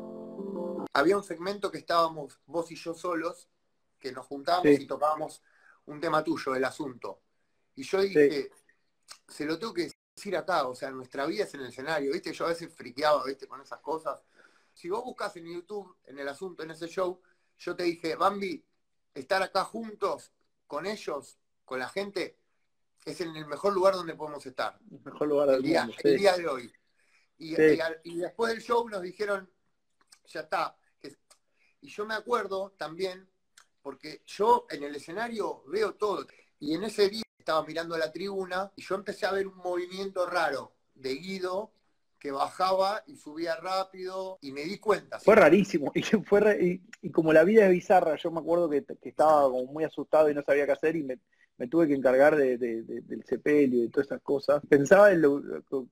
Había 0.93 1.17
un 1.17 1.23
segmento 1.23 1.69
que 1.69 1.77
estábamos 1.77 2.39
vos 2.47 2.71
y 2.71 2.75
yo 2.75 2.95
solos, 2.95 3.47
que 3.99 4.11
nos 4.11 4.25
juntábamos 4.25 4.79
y 4.79 4.87
tocábamos 4.87 5.43
un 5.85 5.99
tema 5.99 6.23
tuyo, 6.23 6.55
el 6.55 6.65
asunto. 6.65 7.21
Y 7.75 7.83
yo 7.83 8.01
dije, 8.01 8.51
se 9.27 9.45
lo 9.45 9.59
tengo 9.59 9.73
que 9.73 9.91
decir 10.15 10.35
acá, 10.37 10.67
o 10.67 10.75
sea, 10.75 10.91
nuestra 10.91 11.25
vida 11.25 11.43
es 11.43 11.53
en 11.53 11.61
el 11.61 11.67
escenario, 11.67 12.11
¿viste? 12.11 12.33
Yo 12.33 12.45
a 12.45 12.49
veces 12.49 12.73
friqueaba, 12.73 13.23
¿viste? 13.25 13.47
Con 13.47 13.61
esas 13.61 13.79
cosas. 13.79 14.23
Si 14.73 14.89
vos 14.89 15.03
buscas 15.03 15.35
en 15.37 15.45
YouTube, 15.45 15.97
en 16.05 16.19
el 16.19 16.27
asunto, 16.27 16.63
en 16.63 16.71
ese 16.71 16.87
show, 16.87 17.21
yo 17.57 17.75
te 17.75 17.83
dije, 17.83 18.15
Bambi, 18.15 18.65
estar 19.13 19.41
acá 19.41 19.63
juntos 19.63 20.31
con 20.67 20.85
ellos, 20.85 21.37
con 21.63 21.79
la 21.79 21.89
gente, 21.89 22.39
es 23.05 23.21
en 23.21 23.35
el 23.35 23.45
mejor 23.45 23.73
lugar 23.73 23.93
donde 23.93 24.15
podemos 24.15 24.45
estar. 24.45 24.79
El 24.91 25.01
mejor 25.01 25.27
lugar 25.27 25.49
del 25.49 25.61
día, 25.61 25.85
mundo, 25.85 25.97
El 26.03 26.17
día 26.17 26.37
de 26.37 26.47
hoy. 26.47 26.73
Y, 27.37 27.55
y, 28.03 28.15
después 28.17 28.53
del 28.53 28.61
show 28.61 28.87
nos 28.89 29.01
dijeron, 29.01 29.49
ya 30.25 30.41
está. 30.41 30.77
Y 31.81 31.89
yo 31.89 32.05
me 32.05 32.15
acuerdo 32.15 32.73
también, 32.77 33.29
porque 33.81 34.23
yo 34.25 34.65
en 34.69 34.83
el 34.83 34.95
escenario 34.95 35.63
veo 35.67 35.93
todo. 35.95 36.25
Y 36.59 36.73
en 36.73 36.85
ese 36.85 37.09
día 37.09 37.24
estaba 37.45 37.63
mirando 37.63 37.95
la 37.95 38.11
tribuna 38.11 38.71
y 38.75 38.81
yo 38.81 38.95
empecé 38.95 39.27
a 39.27 39.31
ver 39.31 39.45
un 39.45 39.57
movimiento 39.57 40.25
raro 40.25 40.71
de 40.95 41.13
Guido 41.13 41.71
que 42.17 42.31
bajaba 42.31 43.03
y 43.05 43.17
subía 43.17 43.55
rápido 43.57 44.39
y 44.41 44.51
me 44.51 44.63
di 44.63 44.79
cuenta. 44.79 45.19
Fue 45.19 45.35
rarísimo. 45.35 45.91
Y, 45.95 46.01
fue 46.01 46.81
y, 47.03 47.11
como 47.11 47.33
la 47.33 47.43
vida 47.43 47.65
es 47.65 47.71
bizarra, 47.71 48.15
yo 48.15 48.31
me 48.31 48.39
acuerdo 48.39 48.67
que, 48.67 48.83
estaba 49.03 49.43
como 49.43 49.65
muy 49.65 49.83
asustado 49.83 50.27
y 50.27 50.33
no 50.33 50.41
sabía 50.41 50.65
qué 50.65 50.71
hacer 50.71 50.95
y 50.95 51.03
me, 51.03 51.19
tuve 51.67 51.87
que 51.87 51.93
encargar 51.93 52.35
de, 52.35 52.57
del 52.57 53.23
sepelio 53.25 53.83
y 53.83 53.89
todas 53.89 54.07
esas 54.07 54.21
cosas. 54.23 54.63
Pensaba 54.67 55.11
en 55.11 55.23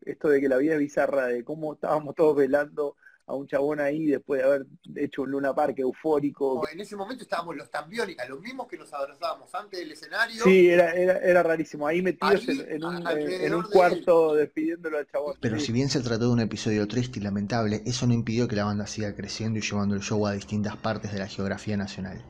esto 0.06 0.30
de 0.30 0.42
que 0.42 0.50
la 0.50 0.58
vida 0.58 0.74
es 0.74 0.80
bizarra, 0.80 1.28
de 1.28 1.44
cómo 1.44 1.74
estábamos 1.74 2.16
todos 2.16 2.36
velando 2.36 2.96
a 3.26 3.34
un 3.36 3.48
chabón 3.48 3.80
ahí 3.80 4.08
después 4.08 4.42
de 4.42 4.48
haber 4.48 4.66
hecho 4.96 5.22
un 5.22 5.32
Luna 5.32 5.54
Park 5.54 5.80
eufórico. 5.80 6.68
en 6.70 6.80
ese 6.80 6.96
momento 6.96 7.24
estábamos 7.24 7.56
los 7.56 7.70
tambiónicas, 7.70 8.28
los 8.28 8.42
mismos 8.42 8.68
que 8.68 8.78
nos 8.78 8.92
abrazábamos 8.94 9.54
antes 9.56 9.80
del 9.80 9.92
escenario. 9.92 10.44
Sí, 10.44 10.70
era, 10.70 10.92
era, 10.92 11.42
rarísimo, 11.42 11.88
ahí 11.88 12.02
metidos 12.02 12.48
en, 12.48 12.84
un, 12.84 13.08
en, 13.08 13.54
un, 13.54 13.64
cuarto 13.64 14.36
despidiéndolo 14.36 14.98
al 14.98 15.08
chabón. 15.08 15.36
Pero 15.40 15.60
si 15.60 15.72
bien 15.72 15.90
se 15.90 16.02
trató 16.02 16.28
de 16.28 16.34
un 16.34 16.42
episodio 16.42 16.88
triste 16.88 17.20
y 17.20 17.24
lamentable, 17.24 17.82
eso 17.86 18.06
no 18.08 18.14
impidió 18.14 18.48
que 18.48 18.56
la 18.56 18.66
banda 18.66 18.88
siga 18.88 19.16
creciendo 19.16 19.60
y 19.60 19.62
llevando 19.62 19.96
el 19.96 20.02
show 20.02 20.26
a 20.28 20.34
distintas 20.34 20.76
partes 20.76 21.14
de 21.14 21.20
la 21.20 21.28
geografía 21.28 21.78
nacional. 21.78 22.24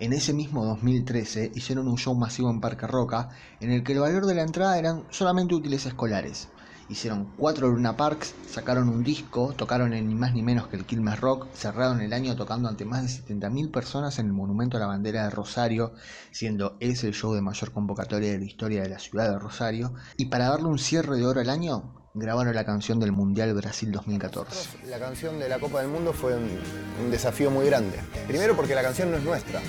En 0.00 0.14
ese 0.14 0.32
mismo 0.32 0.64
2013 0.64 1.52
hicieron 1.54 1.86
un 1.86 1.98
show 1.98 2.14
masivo 2.14 2.50
en 2.50 2.60
Parque 2.60 2.86
Roca 2.86 3.28
en 3.60 3.70
el 3.70 3.84
que 3.84 3.92
el 3.92 4.00
valor 4.00 4.26
de 4.26 4.34
la 4.34 4.42
entrada 4.42 4.78
eran 4.78 5.04
solamente 5.10 5.54
útiles 5.54 5.84
escolares 5.84 6.48
hicieron 6.90 7.32
cuatro 7.36 7.68
Luna 7.68 7.96
Parks, 7.96 8.34
sacaron 8.48 8.88
un 8.88 9.04
disco, 9.04 9.54
tocaron 9.56 9.94
en 9.94 10.08
ni 10.08 10.14
más 10.14 10.34
ni 10.34 10.42
menos 10.42 10.66
que 10.66 10.76
el 10.76 10.84
Quilmes 10.84 11.20
Rock, 11.20 11.46
cerraron 11.54 12.00
el 12.00 12.12
año 12.12 12.36
tocando 12.36 12.68
ante 12.68 12.84
más 12.84 13.02
de 13.02 13.34
70.000 13.34 13.70
personas 13.70 14.18
en 14.18 14.26
el 14.26 14.32
Monumento 14.32 14.76
a 14.76 14.80
la 14.80 14.86
Bandera 14.86 15.24
de 15.24 15.30
Rosario, 15.30 15.92
siendo 16.32 16.76
ese 16.80 17.06
el 17.06 17.14
show 17.14 17.32
de 17.32 17.40
mayor 17.40 17.72
convocatoria 17.72 18.32
de 18.32 18.38
la 18.38 18.44
historia 18.44 18.82
de 18.82 18.88
la 18.88 18.98
ciudad 18.98 19.30
de 19.30 19.38
Rosario, 19.38 19.94
y 20.16 20.26
para 20.26 20.48
darle 20.48 20.66
un 20.66 20.78
cierre 20.78 21.16
de 21.16 21.26
oro 21.26 21.40
al 21.40 21.48
año, 21.48 21.94
grabaron 22.14 22.54
la 22.54 22.64
canción 22.64 22.98
del 22.98 23.12
Mundial 23.12 23.54
Brasil 23.54 23.92
2014. 23.92 24.88
La 24.88 24.98
canción 24.98 25.38
de 25.38 25.48
la 25.48 25.58
Copa 25.58 25.80
del 25.80 25.88
Mundo 25.88 26.12
fue 26.12 26.34
un, 26.36 27.10
desafío 27.10 27.50
muy 27.50 27.66
grande. 27.66 27.98
Primero 28.26 28.56
porque 28.56 28.74
la 28.74 28.82
canción 28.82 29.10
no 29.10 29.16
es 29.16 29.22
nuestra, 29.22 29.60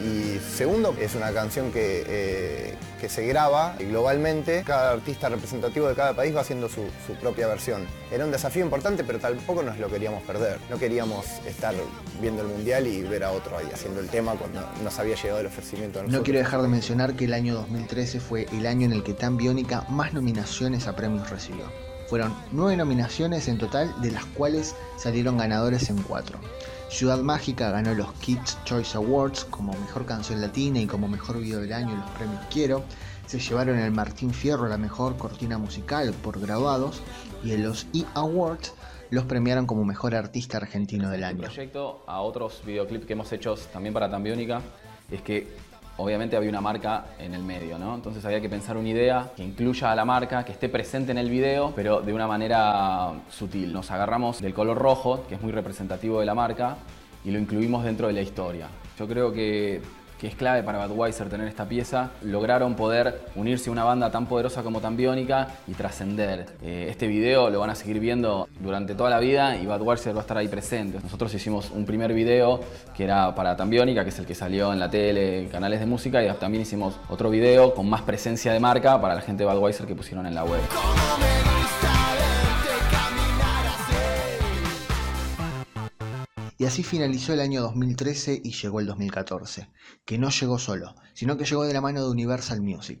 Y 0.00 0.38
segundo, 0.38 0.94
es 1.00 1.14
una 1.14 1.32
canción 1.32 1.72
que, 1.72 2.04
eh, 2.06 2.74
que 3.00 3.08
se 3.08 3.26
graba 3.26 3.74
globalmente. 3.78 4.62
Cada 4.64 4.92
artista 4.92 5.28
representativo 5.28 5.88
de 5.88 5.94
cada 5.94 6.14
país 6.14 6.34
va 6.34 6.42
haciendo 6.42 6.68
su, 6.68 6.82
su, 7.06 7.14
propia 7.14 7.48
versión. 7.48 7.86
Era 8.12 8.24
un 8.24 8.30
desafío 8.30 8.64
importante, 8.64 9.02
pero 9.02 9.18
tampoco 9.18 9.62
nos 9.62 9.78
lo 9.78 9.88
queríamos 9.88 10.22
perder. 10.22 10.58
No 10.70 10.78
queríamos 10.78 11.26
estar 11.46 11.74
viendo 12.20 12.42
el 12.42 12.48
mundial 12.48 12.86
y 12.86 13.02
ver 13.02 13.24
a 13.24 13.32
otro 13.32 13.58
ahí 13.58 13.68
haciendo 13.72 14.00
el 14.00 14.08
tema 14.08 14.34
cuando 14.34 14.60
nos 14.84 14.98
había 14.98 15.16
llegado 15.16 15.40
el 15.40 15.46
ofrecimiento. 15.46 16.02
No 16.04 16.22
quiero 16.22 16.38
dejar 16.38 16.62
de 16.62 16.68
mencionar 16.68 17.14
que 17.14 17.24
el 17.24 17.34
año 17.34 17.54
2013 17.54 18.20
fue 18.20 18.46
el 18.52 18.66
año 18.66 18.86
en 18.86 18.92
el 18.92 19.02
que 19.02 19.14
Tan 19.14 19.36
Biónica 19.36 19.84
más 19.88 20.12
nominaciones 20.12 20.86
a 20.86 20.94
premios 20.94 21.28
recibió. 21.30 21.64
Fueron 22.08 22.34
nueve 22.52 22.76
nominaciones 22.76 23.48
en 23.48 23.58
total, 23.58 23.94
de 24.00 24.10
las 24.10 24.24
cuales 24.24 24.74
salieron 24.96 25.36
ganadores 25.36 25.90
en 25.90 26.02
cuatro. 26.02 26.38
Ciudad 26.88 27.18
Mágica 27.18 27.70
ganó 27.70 27.92
los 27.94 28.12
Kids 28.14 28.58
Choice 28.64 28.96
Awards 28.96 29.44
como 29.44 29.72
Mejor 29.74 30.06
Canción 30.06 30.40
Latina 30.40 30.80
y 30.80 30.86
como 30.86 31.06
Mejor 31.06 31.38
Video 31.38 31.60
del 31.60 31.72
Año 31.72 31.90
en 31.90 32.00
los 32.00 32.10
premios 32.10 32.40
Quiero. 32.50 32.82
Se 33.26 33.38
llevaron 33.38 33.78
el 33.78 33.90
Martín 33.90 34.32
Fierro 34.32 34.66
la 34.68 34.78
Mejor 34.78 35.16
Cortina 35.18 35.58
Musical 35.58 36.14
por 36.22 36.40
graduados 36.40 37.02
y 37.44 37.52
en 37.52 37.64
los 37.64 37.86
E 37.94 38.04
Awards 38.14 38.72
los 39.10 39.24
premiaron 39.24 39.66
como 39.66 39.84
Mejor 39.84 40.14
Artista 40.14 40.56
Argentino 40.56 41.10
del 41.10 41.24
Año. 41.24 41.42
proyecto 41.42 42.04
a 42.06 42.20
otros 42.22 42.62
videoclips 42.64 43.06
que 43.06 43.12
hemos 43.12 43.30
hecho 43.32 43.54
también 43.72 43.92
para 43.92 44.10
Tambiónica 44.10 44.62
es 45.10 45.20
que 45.20 45.46
obviamente 45.98 46.36
había 46.36 46.48
una 46.48 46.60
marca 46.60 47.04
en 47.18 47.34
el 47.34 47.42
medio, 47.42 47.78
¿no? 47.78 47.94
Entonces 47.94 48.24
había 48.24 48.40
que 48.40 48.48
pensar 48.48 48.76
una 48.76 48.88
idea 48.88 49.30
que 49.36 49.42
incluya 49.42 49.92
a 49.92 49.96
la 49.96 50.04
marca, 50.04 50.44
que 50.44 50.52
esté 50.52 50.68
presente 50.68 51.12
en 51.12 51.18
el 51.18 51.28
video, 51.28 51.72
pero 51.76 52.00
de 52.00 52.12
una 52.12 52.26
manera 52.26 53.12
sutil. 53.28 53.72
Nos 53.72 53.90
agarramos 53.90 54.40
del 54.40 54.54
color 54.54 54.78
rojo, 54.78 55.24
que 55.28 55.34
es 55.34 55.42
muy 55.42 55.52
representativo 55.52 56.20
de 56.20 56.26
la 56.26 56.34
marca, 56.34 56.76
y 57.24 57.30
lo 57.30 57.38
incluimos 57.38 57.84
dentro 57.84 58.06
de 58.06 58.12
la 58.12 58.22
historia. 58.22 58.68
Yo 58.98 59.06
creo 59.06 59.32
que 59.32 59.82
que 60.18 60.26
es 60.26 60.34
clave 60.34 60.62
para 60.62 60.86
Budweiser 60.86 61.28
tener 61.28 61.46
esta 61.48 61.66
pieza, 61.66 62.10
lograron 62.22 62.74
poder 62.74 63.20
unirse 63.36 63.70
a 63.70 63.72
una 63.72 63.84
banda 63.84 64.10
tan 64.10 64.26
poderosa 64.26 64.62
como 64.62 64.80
Tambiónica 64.80 65.48
y 65.66 65.72
trascender. 65.72 66.46
Eh, 66.62 66.88
este 66.90 67.06
video 67.06 67.50
lo 67.50 67.60
van 67.60 67.70
a 67.70 67.74
seguir 67.74 68.00
viendo 68.00 68.48
durante 68.60 68.94
toda 68.94 69.10
la 69.10 69.20
vida 69.20 69.56
y 69.56 69.66
Budweiser 69.66 70.14
va 70.14 70.20
a 70.20 70.22
estar 70.22 70.36
ahí 70.36 70.48
presente. 70.48 70.98
Nosotros 71.02 71.32
hicimos 71.34 71.70
un 71.70 71.84
primer 71.84 72.12
video 72.12 72.60
que 72.96 73.04
era 73.04 73.34
para 73.34 73.56
Tambiónica, 73.56 74.02
que 74.02 74.10
es 74.10 74.18
el 74.18 74.26
que 74.26 74.34
salió 74.34 74.72
en 74.72 74.80
la 74.80 74.90
tele, 74.90 75.48
canales 75.50 75.80
de 75.80 75.86
música, 75.86 76.22
y 76.22 76.28
también 76.34 76.62
hicimos 76.62 76.98
otro 77.08 77.30
video 77.30 77.74
con 77.74 77.88
más 77.88 78.02
presencia 78.02 78.52
de 78.52 78.60
marca 78.60 79.00
para 79.00 79.14
la 79.14 79.20
gente 79.20 79.44
de 79.44 79.52
Budweiser 79.52 79.86
que 79.86 79.94
pusieron 79.94 80.26
en 80.26 80.34
la 80.34 80.44
web. 80.44 80.60
Así 86.68 86.82
finalizó 86.82 87.32
el 87.32 87.40
año 87.40 87.62
2013 87.62 88.42
y 88.44 88.52
llegó 88.52 88.80
el 88.80 88.86
2014, 88.86 89.70
que 90.04 90.18
no 90.18 90.28
llegó 90.28 90.58
solo, 90.58 90.94
sino 91.14 91.38
que 91.38 91.46
llegó 91.46 91.64
de 91.64 91.72
la 91.72 91.80
mano 91.80 92.04
de 92.04 92.10
Universal 92.10 92.60
Music. 92.60 93.00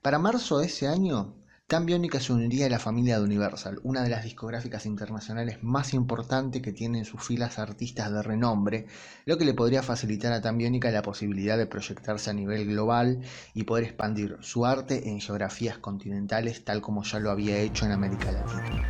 Para 0.00 0.20
marzo 0.20 0.58
de 0.58 0.66
ese 0.66 0.86
año, 0.86 1.34
Tan 1.66 1.86
Biónica 1.86 2.20
se 2.20 2.32
uniría 2.32 2.66
a 2.66 2.70
la 2.70 2.78
familia 2.78 3.18
de 3.18 3.24
Universal, 3.24 3.80
una 3.82 4.04
de 4.04 4.10
las 4.10 4.22
discográficas 4.22 4.86
internacionales 4.86 5.58
más 5.60 5.92
importantes 5.92 6.62
que 6.62 6.72
tiene 6.72 7.00
en 7.00 7.04
sus 7.04 7.20
filas 7.24 7.58
artistas 7.58 8.12
de 8.12 8.22
renombre, 8.22 8.86
lo 9.24 9.36
que 9.36 9.44
le 9.44 9.54
podría 9.54 9.82
facilitar 9.82 10.32
a 10.32 10.40
Tan 10.40 10.56
Biónica 10.56 10.92
la 10.92 11.02
posibilidad 11.02 11.58
de 11.58 11.66
proyectarse 11.66 12.30
a 12.30 12.34
nivel 12.34 12.64
global 12.64 13.22
y 13.54 13.64
poder 13.64 13.84
expandir 13.86 14.36
su 14.40 14.66
arte 14.66 15.08
en 15.08 15.20
geografías 15.20 15.78
continentales 15.78 16.64
tal 16.64 16.80
como 16.80 17.02
ya 17.02 17.18
lo 17.18 17.32
había 17.32 17.58
hecho 17.58 17.86
en 17.86 17.92
América 17.92 18.30
Latina. 18.30 18.88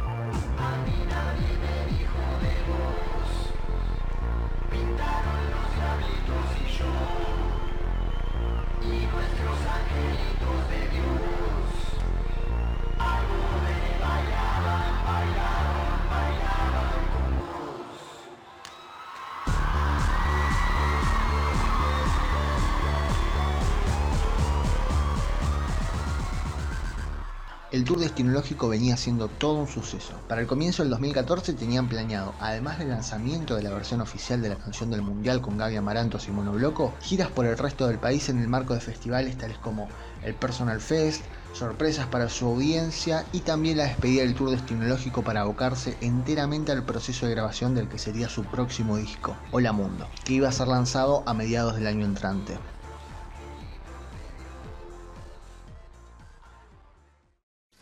El 27.81 27.87
tour 27.87 27.99
destinológico 27.99 28.69
venía 28.69 28.99
siendo 28.99 29.29
todo 29.29 29.55
un 29.55 29.66
suceso. 29.66 30.12
Para 30.29 30.43
el 30.43 30.47
comienzo 30.47 30.83
del 30.83 30.90
2014 30.90 31.55
tenían 31.55 31.88
planeado, 31.88 32.35
además 32.38 32.79
del 32.79 32.90
lanzamiento 32.90 33.57
de 33.57 33.62
la 33.62 33.71
versión 33.71 34.03
oficial 34.03 34.43
de 34.43 34.51
la 34.51 34.57
canción 34.57 34.90
del 34.90 35.01
Mundial 35.01 35.40
con 35.40 35.57
Gaby 35.57 35.77
Amarantos 35.77 36.29
y 36.29 36.31
Monobloco, 36.31 36.93
giras 37.01 37.31
por 37.31 37.47
el 37.47 37.57
resto 37.57 37.88
del 37.88 37.99
país 37.99 38.29
en 38.29 38.38
el 38.38 38.49
marco 38.49 38.75
de 38.75 38.81
festivales 38.81 39.38
tales 39.38 39.57
como 39.57 39.88
el 40.23 40.35
Personal 40.35 40.79
Fest, 40.79 41.23
sorpresas 41.55 42.05
para 42.05 42.29
su 42.29 42.49
audiencia 42.49 43.25
y 43.33 43.40
también 43.40 43.79
la 43.79 43.85
despedida 43.85 44.25
del 44.25 44.35
tour 44.35 44.51
destinológico 44.51 45.23
para 45.23 45.40
abocarse 45.40 45.97
enteramente 46.03 46.73
al 46.73 46.85
proceso 46.85 47.25
de 47.25 47.33
grabación 47.33 47.75
del 47.75 47.88
que 47.88 47.97
sería 47.97 48.29
su 48.29 48.45
próximo 48.45 48.99
disco, 48.99 49.38
Hola 49.53 49.73
Mundo, 49.73 50.07
que 50.25 50.35
iba 50.35 50.51
a 50.51 50.53
ser 50.53 50.69
lanzado 50.69 51.23
a 51.25 51.33
mediados 51.33 51.77
del 51.77 51.87
año 51.87 52.05
entrante. 52.05 52.59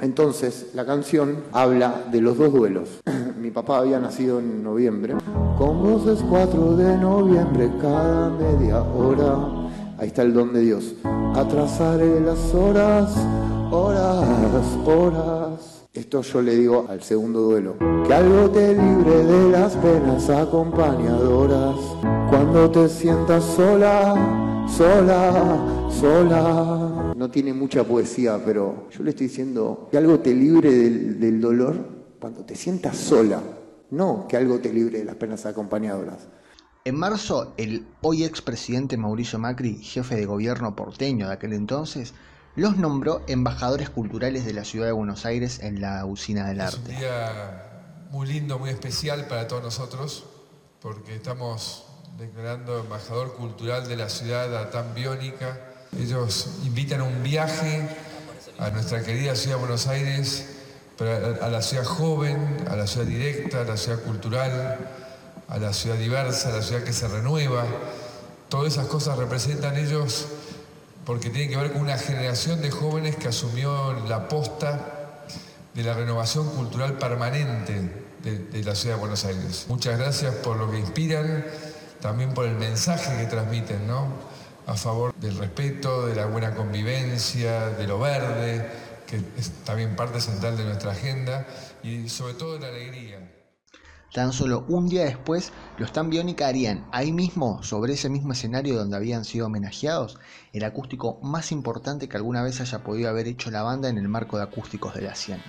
Entonces, 0.08 0.70
la 0.72 0.86
canción 0.86 1.36
habla 1.52 2.06
de 2.10 2.22
los 2.22 2.38
dos 2.38 2.50
duelos. 2.50 2.88
Mi 3.38 3.50
papá 3.50 3.80
había 3.80 4.00
nacido 4.00 4.38
en 4.38 4.62
noviembre. 4.64 5.14
Con 5.58 5.82
voces 5.82 6.24
4 6.30 6.76
de 6.76 6.96
noviembre 6.96 7.70
cada 7.78 8.30
media 8.30 8.82
hora. 8.82 9.36
Ahí 9.98 10.08
está 10.08 10.22
el 10.22 10.32
don 10.32 10.54
de 10.54 10.62
Dios. 10.62 10.94
Atrasaré 11.34 12.20
las 12.20 12.54
horas, 12.54 13.14
horas, 13.70 14.26
horas. 14.86 15.84
Esto 15.92 16.22
yo 16.22 16.40
le 16.40 16.56
digo 16.56 16.86
al 16.88 17.02
segundo 17.02 17.40
duelo. 17.40 17.74
Que 18.06 18.14
algo 18.14 18.48
te 18.48 18.72
libre 18.72 19.24
de 19.26 19.50
las 19.50 19.74
penas 19.74 20.30
acompañadoras. 20.30 21.76
Cuando 22.30 22.70
te 22.70 22.88
sientas 22.88 23.44
sola, 23.44 24.14
sola, 24.74 25.58
sola. 25.90 26.87
No 27.18 27.32
tiene 27.32 27.52
mucha 27.52 27.82
poesía, 27.82 28.40
pero 28.44 28.88
yo 28.90 29.02
le 29.02 29.10
estoy 29.10 29.26
diciendo 29.26 29.88
que 29.90 29.98
algo 29.98 30.20
te 30.20 30.32
libre 30.32 30.70
del, 30.70 31.18
del 31.18 31.40
dolor 31.40 31.76
cuando 32.20 32.44
te 32.44 32.54
sientas 32.54 32.96
sola. 32.96 33.42
No 33.90 34.26
que 34.28 34.36
algo 34.36 34.60
te 34.60 34.72
libre 34.72 35.00
de 35.00 35.04
las 35.04 35.16
penas 35.16 35.44
acompañadoras. 35.44 36.28
En 36.84 36.94
marzo, 36.94 37.54
el 37.56 37.88
hoy 38.02 38.22
expresidente 38.22 38.96
Mauricio 38.96 39.40
Macri, 39.40 39.82
jefe 39.82 40.14
de 40.14 40.26
gobierno 40.26 40.76
porteño 40.76 41.26
de 41.26 41.34
aquel 41.34 41.54
entonces, 41.54 42.14
los 42.54 42.76
nombró 42.76 43.22
embajadores 43.26 43.90
culturales 43.90 44.44
de 44.44 44.52
la 44.52 44.64
ciudad 44.64 44.86
de 44.86 44.92
Buenos 44.92 45.26
Aires 45.26 45.58
en 45.60 45.80
la 45.80 46.04
usina 46.06 46.46
del 46.46 46.60
Es 46.60 46.74
arte. 46.74 46.90
un 46.92 46.98
día 46.98 48.06
muy 48.12 48.28
lindo, 48.28 48.60
muy 48.60 48.70
especial 48.70 49.26
para 49.26 49.48
todos 49.48 49.64
nosotros, 49.64 50.24
porque 50.80 51.16
estamos 51.16 51.84
declarando 52.16 52.78
embajador 52.78 53.34
cultural 53.34 53.88
de 53.88 53.96
la 53.96 54.08
ciudad 54.08 54.56
a 54.56 54.70
Tan 54.70 54.94
Biónica. 54.94 55.64
Ellos 55.96 56.48
invitan 56.64 57.00
a 57.00 57.04
un 57.04 57.22
viaje 57.22 57.88
a 58.58 58.70
nuestra 58.70 59.02
querida 59.02 59.34
ciudad 59.36 59.56
de 59.56 59.60
Buenos 59.60 59.86
Aires, 59.86 60.46
a 61.40 61.48
la 61.48 61.62
ciudad 61.62 61.84
joven, 61.84 62.66
a 62.68 62.76
la 62.76 62.86
ciudad 62.86 63.06
directa, 63.06 63.60
a 63.60 63.64
la 63.64 63.76
ciudad 63.76 64.00
cultural, 64.00 64.78
a 65.48 65.58
la 65.58 65.72
ciudad 65.72 65.96
diversa, 65.96 66.48
a 66.48 66.56
la 66.56 66.62
ciudad 66.62 66.82
que 66.82 66.92
se 66.92 67.06
renueva. 67.08 67.64
Todas 68.48 68.72
esas 68.72 68.86
cosas 68.86 69.16
representan 69.16 69.76
ellos 69.76 70.26
porque 71.04 71.30
tienen 71.30 71.50
que 71.50 71.56
ver 71.56 71.72
con 71.72 71.82
una 71.82 71.96
generación 71.96 72.60
de 72.60 72.70
jóvenes 72.70 73.16
que 73.16 73.28
asumió 73.28 73.92
la 74.08 74.28
posta 74.28 75.24
de 75.74 75.82
la 75.82 75.94
renovación 75.94 76.48
cultural 76.50 76.98
permanente 76.98 77.80
de, 78.22 78.38
de 78.38 78.64
la 78.64 78.74
ciudad 78.74 78.96
de 78.96 79.00
Buenos 79.00 79.24
Aires. 79.24 79.66
Muchas 79.68 79.98
gracias 79.98 80.34
por 80.36 80.56
lo 80.56 80.70
que 80.70 80.78
inspiran, 80.78 81.46
también 82.00 82.34
por 82.34 82.44
el 82.44 82.56
mensaje 82.56 83.16
que 83.16 83.26
transmiten, 83.26 83.86
¿no? 83.86 84.27
A 84.68 84.74
favor 84.74 85.14
del 85.18 85.38
respeto, 85.38 86.06
de 86.06 86.14
la 86.14 86.26
buena 86.26 86.54
convivencia, 86.54 87.70
de 87.70 87.86
lo 87.86 87.98
verde, 87.98 88.70
que 89.06 89.16
es 89.38 89.50
también 89.64 89.96
parte 89.96 90.20
central 90.20 90.58
de 90.58 90.64
nuestra 90.64 90.92
agenda, 90.92 91.46
y 91.82 92.06
sobre 92.10 92.34
todo 92.34 92.52
de 92.52 92.60
la 92.60 92.68
alegría. 92.68 93.32
Tan 94.12 94.34
solo 94.34 94.66
un 94.68 94.86
día 94.86 95.04
después, 95.04 95.52
los 95.78 95.90
Tan 95.90 96.10
Biónica 96.10 96.48
harían 96.48 96.86
ahí 96.92 97.12
mismo, 97.12 97.62
sobre 97.62 97.94
ese 97.94 98.10
mismo 98.10 98.34
escenario 98.34 98.76
donde 98.76 98.98
habían 98.98 99.24
sido 99.24 99.46
homenajeados, 99.46 100.18
el 100.52 100.64
acústico 100.64 101.18
más 101.22 101.50
importante 101.50 102.06
que 102.10 102.18
alguna 102.18 102.42
vez 102.42 102.60
haya 102.60 102.84
podido 102.84 103.08
haber 103.08 103.26
hecho 103.26 103.50
la 103.50 103.62
banda 103.62 103.88
en 103.88 103.96
el 103.96 104.08
marco 104.08 104.36
de 104.36 104.42
acústicos 104.42 104.92
de 104.92 105.00
la 105.00 105.14
100. 105.14 105.42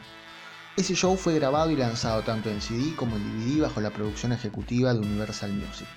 Ese 0.78 0.96
show 0.96 1.18
fue 1.18 1.36
grabado 1.36 1.72
y 1.72 1.76
lanzado 1.76 2.22
tanto 2.22 2.50
en 2.50 2.62
CD 2.62 2.96
como 2.96 3.18
en 3.18 3.38
DVD 3.38 3.64
bajo 3.64 3.82
la 3.82 3.90
producción 3.90 4.32
ejecutiva 4.32 4.94
de 4.94 5.00
Universal 5.00 5.52
Music. 5.52 5.88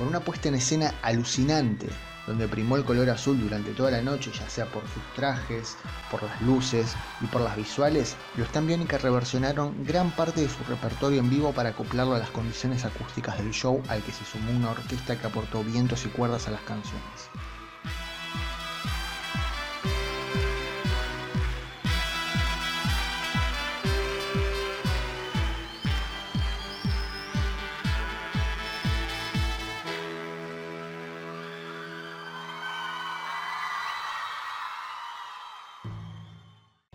Con 0.00 0.08
una 0.08 0.20
puesta 0.20 0.48
en 0.48 0.54
escena 0.54 0.94
alucinante, 1.02 1.86
donde 2.26 2.48
primó 2.48 2.76
el 2.76 2.86
color 2.86 3.10
azul 3.10 3.38
durante 3.38 3.72
toda 3.72 3.90
la 3.90 4.00
noche, 4.00 4.32
ya 4.32 4.48
sea 4.48 4.64
por 4.64 4.82
sus 4.88 5.02
trajes, 5.14 5.76
por 6.10 6.22
las 6.22 6.40
luces 6.40 6.94
y 7.20 7.26
por 7.26 7.42
las 7.42 7.54
visuales, 7.54 8.16
los 8.36 8.48
Tambiónica 8.48 8.96
reversionaron 8.96 9.84
gran 9.84 10.10
parte 10.12 10.40
de 10.40 10.48
su 10.48 10.64
repertorio 10.64 11.20
en 11.20 11.28
vivo 11.28 11.52
para 11.52 11.68
acoplarlo 11.68 12.14
a 12.14 12.18
las 12.18 12.30
condiciones 12.30 12.86
acústicas 12.86 13.36
del 13.36 13.50
show 13.50 13.82
al 13.88 14.02
que 14.02 14.12
se 14.12 14.24
sumó 14.24 14.52
una 14.52 14.70
orquesta 14.70 15.20
que 15.20 15.26
aportó 15.26 15.62
vientos 15.62 16.06
y 16.06 16.08
cuerdas 16.08 16.48
a 16.48 16.52
las 16.52 16.62
canciones. 16.62 17.28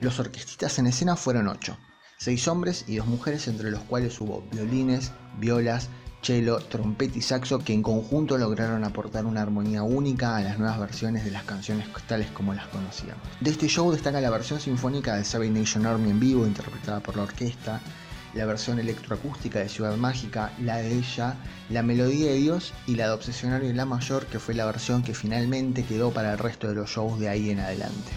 Los 0.05 0.19
orquestistas 0.19 0.77
en 0.77 0.85
escena 0.85 1.15
fueron 1.15 1.47
ocho, 1.47 1.79
seis 2.19 2.47
hombres 2.47 2.85
y 2.87 2.97
dos 2.97 3.07
mujeres 3.07 3.47
entre 3.47 3.71
los 3.71 3.81
cuales 3.81 4.21
hubo 4.21 4.43
violines, 4.51 5.11
violas, 5.39 5.89
cello, 6.21 6.59
trompeta 6.59 7.17
y 7.17 7.23
saxo 7.23 7.57
que 7.57 7.73
en 7.73 7.81
conjunto 7.81 8.37
lograron 8.37 8.83
aportar 8.83 9.25
una 9.25 9.41
armonía 9.41 9.81
única 9.81 10.37
a 10.37 10.41
las 10.41 10.59
nuevas 10.59 10.79
versiones 10.79 11.25
de 11.25 11.31
las 11.31 11.41
canciones 11.41 11.87
tales 12.07 12.29
como 12.29 12.53
las 12.53 12.67
conocíamos. 12.67 13.23
De 13.39 13.49
este 13.49 13.67
show 13.67 13.91
destaca 13.91 14.21
la 14.21 14.29
versión 14.29 14.59
sinfónica 14.59 15.15
de 15.15 15.25
Seven 15.25 15.55
Nation 15.55 15.87
Army 15.87 16.11
en 16.11 16.19
vivo 16.19 16.45
interpretada 16.45 16.99
por 16.99 17.17
la 17.17 17.23
orquesta, 17.23 17.81
la 18.35 18.45
versión 18.45 18.77
electroacústica 18.77 19.57
de 19.57 19.69
Ciudad 19.69 19.97
Mágica, 19.97 20.53
la 20.61 20.77
de 20.77 20.99
ella, 20.99 21.33
la 21.71 21.81
melodía 21.81 22.27
de 22.27 22.35
Dios 22.35 22.75
y 22.85 22.93
la 22.93 23.07
de 23.07 23.13
Obsesionario 23.13 23.71
y 23.71 23.73
la 23.73 23.85
Mayor 23.85 24.27
que 24.27 24.37
fue 24.37 24.53
la 24.53 24.67
versión 24.67 25.01
que 25.01 25.15
finalmente 25.15 25.83
quedó 25.83 26.11
para 26.11 26.33
el 26.33 26.37
resto 26.37 26.67
de 26.67 26.75
los 26.75 26.91
shows 26.91 27.19
de 27.19 27.27
ahí 27.27 27.49
en 27.49 27.59
adelante. 27.59 28.11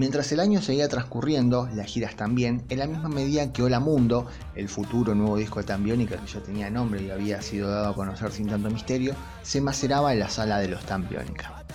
Mientras 0.00 0.32
el 0.32 0.40
año 0.40 0.62
seguía 0.62 0.88
transcurriendo, 0.88 1.68
las 1.74 1.84
giras 1.84 2.16
también, 2.16 2.64
en 2.70 2.78
la 2.78 2.86
misma 2.86 3.10
medida 3.10 3.52
que 3.52 3.62
Hola 3.62 3.80
Mundo, 3.80 4.28
el 4.54 4.70
futuro 4.70 5.14
nuevo 5.14 5.36
disco 5.36 5.60
de 5.60 5.66
Tambiónica 5.66 6.16
que 6.16 6.26
ya 6.26 6.40
tenía 6.40 6.70
nombre 6.70 7.02
y 7.02 7.10
había 7.10 7.42
sido 7.42 7.68
dado 7.68 7.90
a 7.90 7.94
conocer 7.94 8.32
sin 8.32 8.48
tanto 8.48 8.70
misterio, 8.70 9.14
se 9.42 9.60
maceraba 9.60 10.14
en 10.14 10.20
la 10.20 10.30
sala 10.30 10.58
de 10.58 10.68
los 10.68 10.82
Tambiónica. 10.86 11.66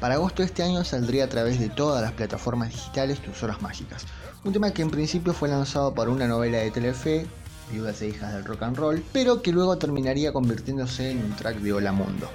Para 0.00 0.14
agosto 0.14 0.42
de 0.42 0.46
este 0.46 0.64
año 0.64 0.82
saldría 0.82 1.22
a 1.22 1.28
través 1.28 1.60
de 1.60 1.68
todas 1.68 2.02
las 2.02 2.10
plataformas 2.10 2.70
digitales 2.70 3.22
Tus 3.22 3.40
Horas 3.44 3.62
Mágicas, 3.62 4.06
un 4.42 4.52
tema 4.52 4.72
que 4.72 4.82
en 4.82 4.90
principio 4.90 5.32
fue 5.32 5.48
lanzado 5.48 5.94
por 5.94 6.08
una 6.08 6.26
novela 6.26 6.58
de 6.58 6.72
Telefe, 6.72 7.28
Viudas 7.70 8.02
e 8.02 8.08
Hijas 8.08 8.32
del 8.34 8.44
Rock 8.44 8.62
and 8.62 8.76
Roll, 8.76 9.04
pero 9.12 9.42
que 9.42 9.52
luego 9.52 9.78
terminaría 9.78 10.32
convirtiéndose 10.32 11.10
en 11.10 11.24
un 11.24 11.36
track 11.36 11.56
de 11.56 11.72
Hola 11.72 11.92
Mundo. 11.92 12.30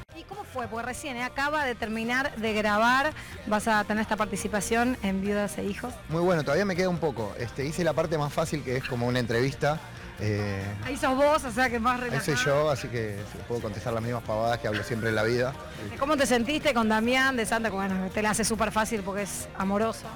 Pues 0.71 0.85
recién 0.85 1.17
eh, 1.17 1.23
acaba 1.23 1.65
de 1.65 1.75
terminar 1.75 2.35
de 2.35 2.53
grabar, 2.53 3.13
vas 3.45 3.67
a 3.67 3.83
tener 3.83 4.01
esta 4.01 4.15
participación 4.15 4.97
en 5.03 5.21
Viudas 5.21 5.57
e 5.59 5.63
Hijos. 5.63 5.93
Muy 6.09 6.21
bueno, 6.21 6.43
todavía 6.43 6.65
me 6.65 6.75
queda 6.75 6.89
un 6.89 6.97
poco. 6.97 7.33
Este, 7.37 7.65
hice 7.65 7.83
la 7.83 7.93
parte 7.93 8.17
más 8.17 8.33
fácil 8.33 8.63
que 8.63 8.77
es 8.77 8.83
como 8.83 9.07
una 9.07 9.19
entrevista. 9.19 9.79
Eh, 10.19 10.63
ahí 10.83 10.97
sos 10.97 11.15
vos, 11.15 11.43
o 11.43 11.51
sea 11.51 11.69
que 11.69 11.79
más 11.79 11.99
relajado. 11.99 12.31
Ahí 12.31 12.37
soy 12.37 12.45
yo, 12.45 12.71
así 12.71 12.87
que 12.87 13.17
puedo 13.47 13.61
contestar 13.61 13.93
las 13.93 14.01
mismas 14.01 14.23
pavadas 14.23 14.57
que 14.57 14.67
hablo 14.67 14.83
siempre 14.83 15.09
en 15.09 15.15
la 15.15 15.23
vida. 15.23 15.53
¿Cómo 15.99 16.17
te 16.17 16.25
sentiste 16.25 16.73
con 16.73 16.89
Damián 16.89 17.37
de 17.37 17.45
Santa? 17.45 17.69
Bueno, 17.69 18.09
te 18.11 18.23
la 18.23 18.31
hace 18.31 18.43
súper 18.43 18.71
fácil 18.71 19.01
porque 19.03 19.23
es 19.23 19.47
amoroso. 19.57 20.07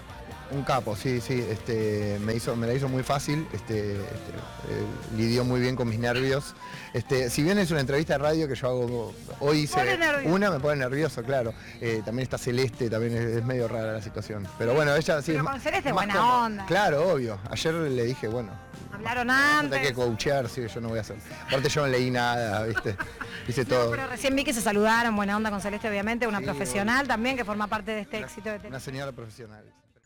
Un 0.52 0.64
capo, 0.64 0.96
sí, 0.96 1.22
sí, 1.22 1.46
este, 1.50 2.20
me, 2.20 2.36
hizo, 2.36 2.56
me 2.58 2.68
la 2.68 2.74
hizo 2.74 2.90
muy 2.90 3.04
fácil, 3.04 3.48
este, 3.54 3.94
este 3.94 4.32
eh, 4.70 4.86
lidió 5.16 5.46
muy 5.46 5.62
bien 5.62 5.78
con 5.78 5.88
mis 5.88 5.98
nervios. 5.98 6.56
Este, 6.94 7.30
si 7.30 7.42
bien 7.42 7.58
es 7.58 7.72
una 7.72 7.80
entrevista 7.80 8.14
de 8.14 8.20
radio 8.20 8.48
que 8.50 8.56
yo 8.56 8.68
hago 8.68 9.14
hoy 9.40 9.60
hice 9.60 9.98
una, 10.26 10.52
me 10.52 10.60
pone 10.60 10.76
nervioso, 10.76 11.24
claro. 11.24 11.54
Eh, 11.80 12.02
también 12.04 12.24
está 12.24 12.38
Celeste, 12.38 12.90
también 12.90 13.16
es, 13.16 13.46
medio 13.46 13.68
rara 13.70 13.94
la 13.94 14.02
situación. 14.02 14.46
Pero 14.58 14.74
bueno, 14.74 14.94
ella 14.94 15.22
sí. 15.22 15.32
Pero 15.32 15.46
con 15.46 15.62
Celeste 15.62 15.94
buena 15.94 16.44
onda. 16.44 16.66
Claro, 16.66 17.14
obvio. 17.14 17.40
Ayer 17.50 17.74
le 17.74 18.04
dije, 18.04 18.28
bueno. 18.28 18.52
Hablaron 18.92 19.30
antes. 19.30 19.80
Hay 19.80 19.88
que 19.88 19.94
coachear, 19.94 20.50
sí, 20.50 20.68
yo 20.68 20.82
no 20.82 20.90
voy 20.90 20.98
a 20.98 21.02
hacer. 21.02 21.16
Aparte 21.48 21.70
yo 21.70 21.82
no 21.82 21.88
leí 21.88 22.12
nada, 22.12 22.66
¿viste? 22.66 22.98
Hice 23.48 23.64
todo. 23.64 23.92
Pero 23.92 24.08
recién 24.08 24.36
vi 24.36 24.44
que 24.44 24.54
se 24.54 24.62
saludaron, 24.62 25.16
buena 25.16 25.38
onda 25.38 25.50
con 25.50 25.62
Celeste, 25.62 25.90
obviamente, 25.90 26.28
una 26.28 26.42
profesional 26.42 27.08
también 27.08 27.38
que 27.38 27.46
forma 27.46 27.68
parte 27.68 27.92
de 27.92 28.02
este 28.02 28.20
éxito. 28.20 28.50
De 28.50 28.68
una 28.68 28.80
señora 28.80 29.12
profesional. 29.14 29.64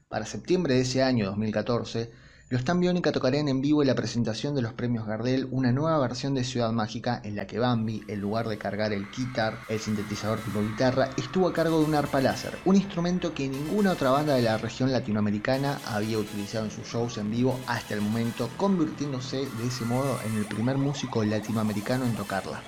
Para 0.07 0.27
septiembre 0.27 0.75
de 0.75 0.81
ese 0.81 1.01
año, 1.01 1.25
2014, 1.25 2.11
los 2.49 2.63
Tambiónica 2.63 3.11
tocarían 3.11 3.47
en 3.47 3.61
vivo 3.61 3.81
en 3.81 3.87
la 3.87 3.95
presentación 3.95 4.53
de 4.53 4.61
los 4.61 4.71
premios 4.71 5.07
Gardel 5.07 5.47
una 5.49 5.71
nueva 5.71 5.97
versión 5.97 6.35
de 6.35 6.43
Ciudad 6.43 6.71
Mágica 6.71 7.19
en 7.23 7.35
la 7.35 7.47
que 7.47 7.57
Bambi, 7.57 8.03
en 8.07 8.21
lugar 8.21 8.47
de 8.47 8.59
cargar 8.59 8.93
el 8.93 9.07
guitar, 9.09 9.57
el 9.67 9.79
sintetizador 9.79 10.37
tipo 10.41 10.61
guitarra, 10.61 11.09
estuvo 11.17 11.47
a 11.47 11.53
cargo 11.53 11.79
de 11.79 11.85
un 11.85 11.95
arpa 11.95 12.21
láser, 12.21 12.55
un 12.65 12.75
instrumento 12.75 13.33
que 13.33 13.49
ninguna 13.49 13.93
otra 13.93 14.11
banda 14.11 14.35
de 14.35 14.43
la 14.43 14.59
región 14.59 14.91
latinoamericana 14.91 15.79
había 15.87 16.19
utilizado 16.19 16.65
en 16.65 16.71
sus 16.71 16.85
shows 16.85 17.17
en 17.17 17.31
vivo 17.31 17.59
hasta 17.65 17.95
el 17.95 18.01
momento, 18.01 18.47
convirtiéndose 18.57 19.37
de 19.37 19.67
ese 19.67 19.85
modo 19.85 20.19
en 20.23 20.37
el 20.37 20.45
primer 20.45 20.77
músico 20.77 21.25
latinoamericano 21.25 22.05
en 22.05 22.15
tocarla. 22.15 22.61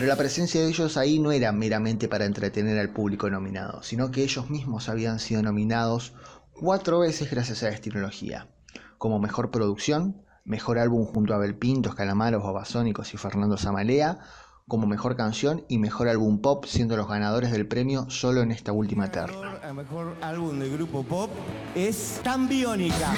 Pero 0.00 0.08
la 0.08 0.16
presencia 0.16 0.62
de 0.62 0.68
ellos 0.68 0.96
ahí 0.96 1.18
no 1.18 1.30
era 1.30 1.52
meramente 1.52 2.08
para 2.08 2.24
entretener 2.24 2.78
al 2.78 2.88
público 2.88 3.28
nominado, 3.28 3.82
sino 3.82 4.10
que 4.10 4.22
ellos 4.22 4.48
mismos 4.48 4.88
habían 4.88 5.18
sido 5.18 5.42
nominados 5.42 6.14
cuatro 6.54 7.00
veces 7.00 7.30
gracias 7.30 7.62
a 7.62 7.66
la 7.66 7.74
estinología, 7.74 8.48
como 8.96 9.18
mejor 9.18 9.50
producción, 9.50 10.22
mejor 10.42 10.78
álbum 10.78 11.04
junto 11.04 11.34
a 11.34 11.38
Belpintos, 11.38 11.94
Calamaros, 11.94 12.42
Babasónicos 12.42 13.12
y 13.12 13.18
Fernando 13.18 13.58
Zamalea, 13.58 14.20
como 14.66 14.86
mejor 14.86 15.16
canción 15.16 15.66
y 15.68 15.76
mejor 15.76 16.08
álbum 16.08 16.40
pop, 16.40 16.64
siendo 16.64 16.96
los 16.96 17.06
ganadores 17.06 17.52
del 17.52 17.68
premio 17.68 18.08
solo 18.08 18.40
en 18.40 18.52
esta 18.52 18.72
última 18.72 19.10
terna. 19.10 19.60
El 19.62 19.74
mejor 19.74 20.16
álbum 20.22 20.58
del 20.58 20.72
grupo 20.72 21.02
pop 21.02 21.30
es 21.74 22.22
Tan 22.24 22.48
Biónica. 22.48 23.12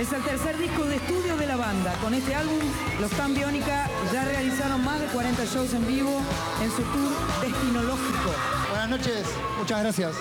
Es 0.00 0.10
el 0.14 0.22
tercer 0.22 0.56
disco 0.56 0.84
de 0.86 0.96
estudio 0.96 1.36
de 1.36 1.46
la 1.46 1.56
banda. 1.56 1.92
Con 2.00 2.14
este 2.14 2.34
álbum, 2.34 2.58
los 3.02 3.10
Tan 3.10 3.34
Biónica 3.34 3.86
ya 4.10 4.24
realizaron 4.24 4.82
más 4.82 4.98
de 4.98 5.04
40 5.08 5.44
shows 5.44 5.74
en 5.74 5.86
vivo 5.86 6.22
en 6.62 6.70
su 6.70 6.82
tour 6.84 7.12
destinológico. 7.42 8.30
Buenas 8.70 8.88
noches, 8.88 9.26
muchas 9.58 9.82
gracias. 9.82 10.14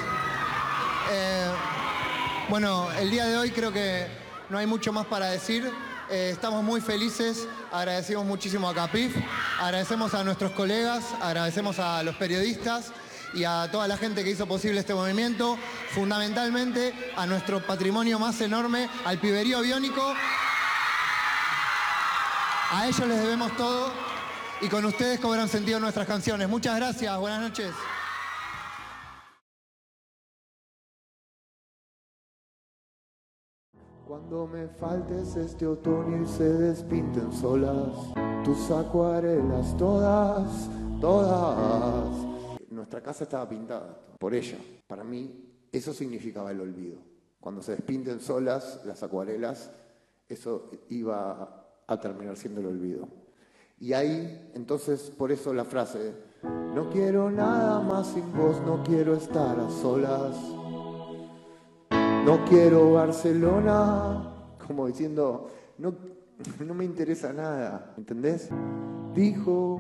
Eh, 1.13 1.49
bueno, 2.49 2.91
el 2.99 3.09
día 3.09 3.25
de 3.25 3.37
hoy 3.37 3.51
creo 3.51 3.71
que 3.71 4.05
no 4.49 4.57
hay 4.57 4.65
mucho 4.65 4.91
más 4.91 5.05
para 5.05 5.27
decir. 5.27 5.71
Eh, 6.09 6.31
estamos 6.33 6.61
muy 6.61 6.81
felices, 6.81 7.47
agradecemos 7.71 8.25
muchísimo 8.25 8.67
a 8.67 8.75
Capif, 8.75 9.15
agradecemos 9.61 10.13
a 10.13 10.25
nuestros 10.25 10.51
colegas, 10.51 11.05
agradecemos 11.21 11.79
a 11.79 12.03
los 12.03 12.17
periodistas 12.17 12.91
y 13.33 13.43
a 13.43 13.69
toda 13.71 13.87
la 13.87 13.97
gente 13.97 14.23
que 14.23 14.31
hizo 14.31 14.47
posible 14.47 14.79
este 14.79 14.93
movimiento, 14.93 15.57
fundamentalmente 15.91 16.93
a 17.15 17.25
nuestro 17.25 17.65
patrimonio 17.65 18.19
más 18.19 18.39
enorme, 18.41 18.89
al 19.05 19.19
piberío 19.19 19.61
biónico. 19.61 20.13
A 22.71 22.87
ellos 22.87 23.07
les 23.07 23.21
debemos 23.21 23.55
todo 23.57 23.91
y 24.61 24.67
con 24.67 24.85
ustedes 24.85 25.19
cobran 25.19 25.47
sentido 25.47 25.79
nuestras 25.79 26.07
canciones. 26.07 26.47
Muchas 26.47 26.75
gracias, 26.75 27.17
buenas 27.17 27.41
noches. 27.41 27.73
Cuando 34.05 34.47
me 34.47 34.67
faltes 34.67 35.35
este 35.35 35.67
otoño 35.67 36.23
y 36.23 36.27
se 36.27 36.43
despinten 36.43 37.31
solas 37.31 37.93
tus 38.43 38.71
acuarelas, 38.71 39.77
todas, 39.77 40.67
todas 40.99 42.38
nuestra 42.89 43.03
casa 43.03 43.25
estaba 43.25 43.47
pintada 43.47 43.95
por 44.17 44.33
ella. 44.33 44.57
Para 44.87 45.03
mí 45.03 45.45
eso 45.71 45.93
significaba 45.93 46.49
el 46.49 46.59
olvido. 46.59 46.97
Cuando 47.39 47.61
se 47.61 47.73
despinten 47.73 48.19
solas 48.19 48.81
las 48.83 49.03
acuarelas, 49.03 49.69
eso 50.27 50.65
iba 50.89 51.67
a 51.85 51.99
terminar 51.99 52.35
siendo 52.35 52.61
el 52.61 52.65
olvido. 52.65 53.07
Y 53.79 53.93
ahí, 53.93 54.49
entonces, 54.55 55.11
por 55.15 55.31
eso 55.31 55.53
la 55.53 55.65
frase, 55.65 56.15
no 56.73 56.89
quiero 56.89 57.29
nada 57.29 57.79
más 57.79 58.07
sin 58.07 58.33
vos, 58.33 58.59
no 58.65 58.81
quiero 58.83 59.13
estar 59.13 59.59
a 59.59 59.69
solas, 59.69 60.35
no 61.91 62.43
quiero 62.49 62.93
Barcelona, 62.93 64.33
como 64.65 64.87
diciendo, 64.87 65.51
no, 65.77 65.93
no 66.65 66.73
me 66.73 66.85
interesa 66.85 67.31
nada, 67.33 67.93
¿entendés? 67.97 68.49
Dijo. 69.13 69.79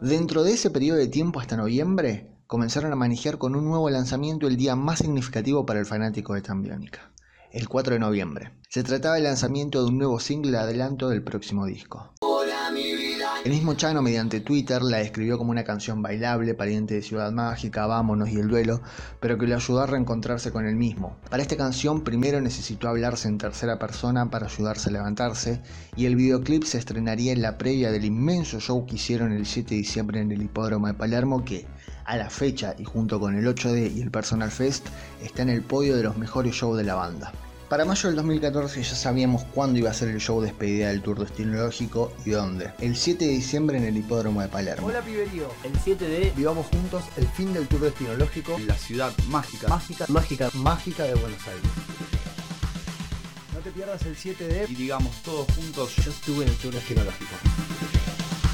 Dentro 0.00 0.44
de 0.44 0.52
ese 0.52 0.70
periodo 0.70 0.98
de 0.98 1.08
tiempo 1.08 1.40
hasta 1.40 1.56
noviembre, 1.56 2.30
comenzaron 2.46 2.92
a 2.92 2.96
manejar 2.96 3.36
con 3.36 3.56
un 3.56 3.64
nuevo 3.64 3.90
lanzamiento 3.90 4.46
el 4.46 4.56
día 4.56 4.76
más 4.76 5.00
significativo 5.00 5.66
para 5.66 5.80
el 5.80 5.86
fanático 5.86 6.34
de 6.34 6.40
Tambiónica, 6.40 7.10
el 7.50 7.68
4 7.68 7.94
de 7.94 8.00
noviembre. 8.00 8.52
Se 8.68 8.84
trataba 8.84 9.16
del 9.16 9.24
lanzamiento 9.24 9.82
de 9.82 9.88
un 9.88 9.98
nuevo 9.98 10.20
single 10.20 10.52
de 10.52 10.58
adelanto 10.58 11.08
del 11.08 11.24
próximo 11.24 11.66
disco. 11.66 12.12
El 13.44 13.52
mismo 13.52 13.74
Chano 13.74 14.02
mediante 14.02 14.40
Twitter 14.40 14.82
la 14.82 14.98
describió 14.98 15.38
como 15.38 15.52
una 15.52 15.62
canción 15.62 16.02
bailable, 16.02 16.54
pariente 16.54 16.94
de 16.94 17.02
Ciudad 17.02 17.30
Mágica, 17.30 17.86
Vámonos 17.86 18.28
y 18.30 18.40
El 18.40 18.48
Duelo, 18.48 18.82
pero 19.20 19.38
que 19.38 19.46
le 19.46 19.54
ayudó 19.54 19.80
a 19.80 19.86
reencontrarse 19.86 20.50
con 20.50 20.66
él 20.66 20.74
mismo. 20.74 21.16
Para 21.30 21.42
esta 21.42 21.56
canción 21.56 22.02
primero 22.02 22.40
necesitó 22.40 22.88
hablarse 22.88 23.28
en 23.28 23.38
tercera 23.38 23.78
persona 23.78 24.28
para 24.28 24.46
ayudarse 24.46 24.88
a 24.88 24.92
levantarse 24.92 25.62
y 25.96 26.06
el 26.06 26.16
videoclip 26.16 26.64
se 26.64 26.78
estrenaría 26.78 27.32
en 27.32 27.40
la 27.40 27.58
previa 27.58 27.92
del 27.92 28.04
inmenso 28.04 28.58
show 28.58 28.84
que 28.84 28.96
hicieron 28.96 29.32
el 29.32 29.46
7 29.46 29.70
de 29.70 29.76
diciembre 29.76 30.20
en 30.20 30.32
el 30.32 30.42
hipódromo 30.42 30.88
de 30.88 30.94
Palermo 30.94 31.44
que, 31.44 31.64
a 32.06 32.16
la 32.16 32.30
fecha 32.30 32.74
y 32.76 32.84
junto 32.84 33.20
con 33.20 33.36
el 33.36 33.46
8D 33.46 33.94
y 33.94 34.02
el 34.02 34.10
Personal 34.10 34.50
Fest, 34.50 34.88
está 35.22 35.42
en 35.42 35.50
el 35.50 35.62
podio 35.62 35.96
de 35.96 36.02
los 36.02 36.18
mejores 36.18 36.54
shows 36.54 36.76
de 36.76 36.84
la 36.84 36.96
banda. 36.96 37.32
Para 37.68 37.84
mayo 37.84 38.08
del 38.08 38.16
2014 38.16 38.82
ya 38.82 38.94
sabíamos 38.94 39.44
cuándo 39.52 39.78
iba 39.78 39.90
a 39.90 39.94
ser 39.94 40.08
el 40.08 40.20
show 40.20 40.40
de 40.40 40.46
despedida 40.46 40.88
del 40.88 41.02
Tour 41.02 41.18
Destinológico 41.18 42.14
y 42.24 42.30
dónde. 42.30 42.72
El 42.78 42.96
7 42.96 43.26
de 43.26 43.30
diciembre 43.30 43.76
en 43.76 43.84
el 43.84 43.94
Hipódromo 43.94 44.40
de 44.40 44.48
Palermo. 44.48 44.86
Hola 44.86 45.02
Piberío, 45.02 45.50
el 45.62 45.78
7 45.78 46.08
de 46.08 46.32
Vivamos 46.34 46.66
Juntos 46.68 47.04
el 47.18 47.26
fin 47.28 47.52
del 47.52 47.68
Tour 47.68 47.82
Destinológico 47.82 48.56
en 48.56 48.68
la 48.68 48.74
ciudad 48.74 49.12
mágica, 49.28 49.68
mágica, 49.68 50.06
mágica, 50.08 50.50
mágica 50.54 51.02
de 51.02 51.14
Buenos 51.16 51.46
Aires. 51.46 51.70
No 53.52 53.60
te 53.60 53.70
pierdas 53.70 54.00
el 54.06 54.16
7D 54.16 54.70
y 54.70 54.74
digamos 54.74 55.22
todos 55.22 55.46
juntos, 55.54 55.94
yo 55.96 56.10
estuve 56.10 56.44
en 56.44 56.50
el 56.50 56.56
Tour 56.56 56.72
Destinológico. 56.72 57.34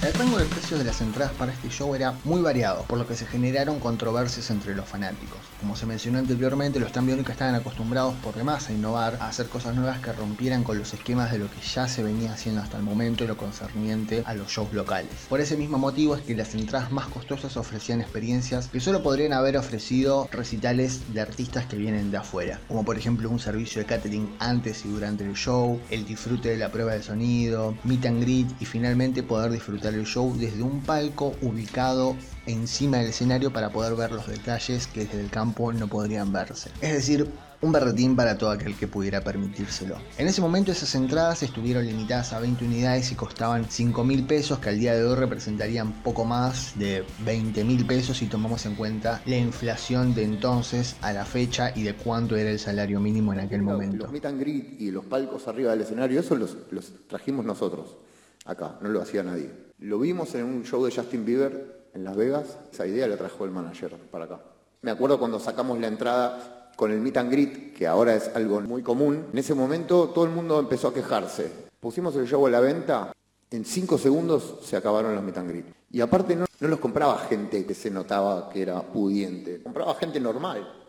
El 0.04 0.12
rango 0.12 0.36
de 0.36 0.44
precios 0.44 0.78
de 0.78 0.84
las 0.84 1.00
entradas 1.00 1.32
para 1.32 1.52
este 1.52 1.70
show 1.70 1.94
era 1.94 2.12
muy 2.24 2.42
variado, 2.42 2.82
por 2.82 2.98
lo 2.98 3.06
que 3.06 3.16
se 3.16 3.24
generaron 3.24 3.80
controversias 3.80 4.50
entre 4.50 4.74
los 4.74 4.86
fanáticos. 4.86 5.38
Como 5.58 5.76
se 5.76 5.86
mencionó 5.86 6.18
anteriormente, 6.18 6.78
los 6.78 6.92
Tambiónica 6.92 7.32
estaban 7.32 7.54
acostumbrados 7.54 8.14
por 8.16 8.34
demás 8.34 8.68
a 8.68 8.74
innovar, 8.74 9.16
a 9.18 9.28
hacer 9.28 9.46
cosas 9.46 9.74
nuevas 9.74 10.00
que 10.00 10.12
rompieran 10.12 10.62
con 10.62 10.78
los 10.78 10.92
esquemas 10.92 11.32
de 11.32 11.38
lo 11.38 11.50
que 11.50 11.62
ya 11.62 11.88
se 11.88 12.02
venía 12.02 12.34
haciendo 12.34 12.60
hasta 12.60 12.76
el 12.76 12.82
momento 12.82 13.24
y 13.24 13.28
lo 13.28 13.38
concerniente 13.38 14.22
a 14.26 14.34
los 14.34 14.48
shows 14.48 14.74
locales. 14.74 15.10
Por 15.26 15.40
ese 15.40 15.56
mismo 15.56 15.78
motivo 15.78 16.14
es 16.14 16.20
que 16.20 16.36
las 16.36 16.54
entradas 16.54 16.92
más 16.92 17.06
costosas 17.06 17.56
ofrecían 17.56 18.02
experiencias 18.02 18.68
que 18.68 18.80
solo 18.80 19.02
podrían 19.02 19.32
haber 19.32 19.56
ofrecido 19.56 20.28
recitales 20.30 21.14
de 21.14 21.22
artistas 21.22 21.64
que 21.64 21.76
vienen 21.76 22.10
de 22.10 22.18
afuera, 22.18 22.60
como 22.68 22.84
por 22.84 22.98
ejemplo 22.98 23.30
un 23.30 23.40
servicio 23.40 23.80
de 23.80 23.86
catering 23.86 24.36
antes 24.38 24.84
y 24.84 24.88
durante 24.88 25.24
el 25.24 25.32
show, 25.32 25.80
el 25.88 26.04
disfrute 26.04 26.50
de 26.50 26.58
la 26.58 26.70
prueba 26.70 26.92
de 26.92 27.02
sonido, 27.02 27.74
meet 27.84 28.04
and 28.04 28.20
greet 28.20 28.48
y 28.60 28.66
finalmente 28.66 29.22
poder 29.22 29.50
disfrutar 29.50 29.93
el 29.94 30.06
show 30.06 30.34
desde 30.36 30.62
un 30.62 30.80
palco 30.82 31.34
ubicado 31.42 32.16
encima 32.46 32.98
del 32.98 33.08
escenario 33.08 33.52
para 33.52 33.70
poder 33.70 33.94
ver 33.94 34.12
los 34.12 34.26
detalles 34.26 34.86
que 34.86 35.04
desde 35.04 35.20
el 35.20 35.30
campo 35.30 35.72
no 35.72 35.88
podrían 35.88 36.32
verse. 36.32 36.70
Es 36.80 36.92
decir, 36.92 37.28
un 37.64 37.72
berretín 37.72 38.14
para 38.14 38.36
todo 38.36 38.50
aquel 38.50 38.76
que 38.76 38.86
pudiera 38.86 39.22
permitírselo. 39.22 39.96
En 40.18 40.28
ese 40.28 40.42
momento 40.42 40.70
esas 40.70 40.94
entradas 40.94 41.42
estuvieron 41.42 41.86
limitadas 41.86 42.34
a 42.34 42.40
20 42.40 42.64
unidades 42.64 43.10
y 43.10 43.14
costaban 43.14 43.64
5 43.68 44.04
mil 44.04 44.26
pesos 44.26 44.58
que 44.58 44.68
al 44.68 44.78
día 44.78 44.94
de 44.94 45.04
hoy 45.04 45.14
representarían 45.14 46.02
poco 46.02 46.24
más 46.24 46.78
de 46.78 47.04
20 47.24 47.64
mil 47.64 47.86
pesos 47.86 48.18
si 48.18 48.26
tomamos 48.26 48.66
en 48.66 48.74
cuenta 48.74 49.22
la 49.24 49.36
inflación 49.36 50.14
de 50.14 50.24
entonces 50.24 50.96
a 51.00 51.12
la 51.12 51.24
fecha 51.24 51.72
y 51.74 51.84
de 51.84 51.94
cuánto 51.94 52.36
era 52.36 52.50
el 52.50 52.58
salario 52.58 53.00
mínimo 53.00 53.32
en 53.32 53.40
aquel 53.40 53.62
momento. 53.62 54.04
Los 54.04 54.12
meet 54.12 54.26
and 54.26 54.40
greet 54.40 54.80
y 54.80 54.90
los 54.90 55.06
palcos 55.06 55.48
arriba 55.48 55.70
del 55.70 55.80
escenario, 55.80 56.20
eso 56.20 56.36
los, 56.36 56.58
los 56.70 56.92
trajimos 57.08 57.46
nosotros 57.46 57.96
acá, 58.44 58.78
no 58.82 58.88
lo 58.88 59.00
hacía 59.00 59.22
nadie. 59.22 59.63
Lo 59.78 59.98
vimos 59.98 60.34
en 60.34 60.44
un 60.44 60.64
show 60.64 60.84
de 60.84 60.94
Justin 60.94 61.24
Bieber 61.24 61.88
en 61.94 62.04
Las 62.04 62.16
Vegas, 62.16 62.58
esa 62.72 62.86
idea 62.86 63.08
la 63.08 63.16
trajo 63.16 63.44
el 63.44 63.50
manager 63.50 63.96
para 64.10 64.24
acá. 64.24 64.40
Me 64.82 64.90
acuerdo 64.90 65.18
cuando 65.18 65.40
sacamos 65.40 65.78
la 65.78 65.88
entrada 65.88 66.70
con 66.76 66.90
el 66.90 67.00
meet 67.00 67.16
and 67.16 67.30
greet, 67.30 67.74
que 67.74 67.86
ahora 67.86 68.14
es 68.14 68.30
algo 68.34 68.60
muy 68.60 68.82
común, 68.82 69.26
en 69.32 69.38
ese 69.38 69.54
momento 69.54 70.10
todo 70.10 70.24
el 70.24 70.30
mundo 70.30 70.58
empezó 70.60 70.88
a 70.88 70.94
quejarse. 70.94 71.50
Pusimos 71.80 72.14
el 72.16 72.26
show 72.26 72.46
a 72.46 72.50
la 72.50 72.60
venta, 72.60 73.12
en 73.50 73.64
cinco 73.64 73.98
segundos 73.98 74.58
se 74.62 74.76
acabaron 74.76 75.14
los 75.14 75.24
meet 75.24 75.38
and 75.38 75.50
greet. 75.50 75.66
Y 75.90 76.00
aparte 76.00 76.36
no, 76.36 76.46
no 76.60 76.68
los 76.68 76.78
compraba 76.78 77.18
gente 77.18 77.66
que 77.66 77.74
se 77.74 77.90
notaba 77.90 78.48
que 78.50 78.62
era 78.62 78.80
pudiente, 78.80 79.62
compraba 79.62 79.94
gente 79.96 80.20
normal. 80.20 80.82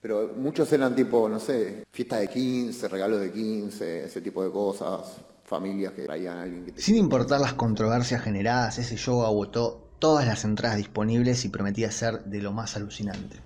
Pero 0.00 0.32
muchos 0.36 0.72
eran 0.72 0.96
tipo, 0.96 1.28
no 1.28 1.38
sé, 1.38 1.84
fiestas 1.92 2.20
de 2.20 2.28
15, 2.28 2.88
regalos 2.88 3.20
de 3.20 3.30
15, 3.30 4.04
ese 4.06 4.20
tipo 4.20 4.42
de 4.42 4.50
cosas, 4.50 5.18
familias 5.44 5.92
que 5.92 6.02
traían 6.02 6.38
a 6.38 6.42
alguien 6.42 6.64
que 6.64 6.80
Sin 6.80 6.96
importar 6.96 7.40
las 7.40 7.54
controversias 7.54 8.22
generadas, 8.22 8.78
ese 8.78 8.96
show 8.96 9.24
agotó 9.24 9.88
todas 9.98 10.26
las 10.26 10.44
entradas 10.44 10.78
disponibles 10.78 11.44
y 11.44 11.48
prometía 11.48 11.90
ser 11.92 12.24
de 12.24 12.42
lo 12.42 12.52
más 12.52 12.76
alucinante. 12.76 13.36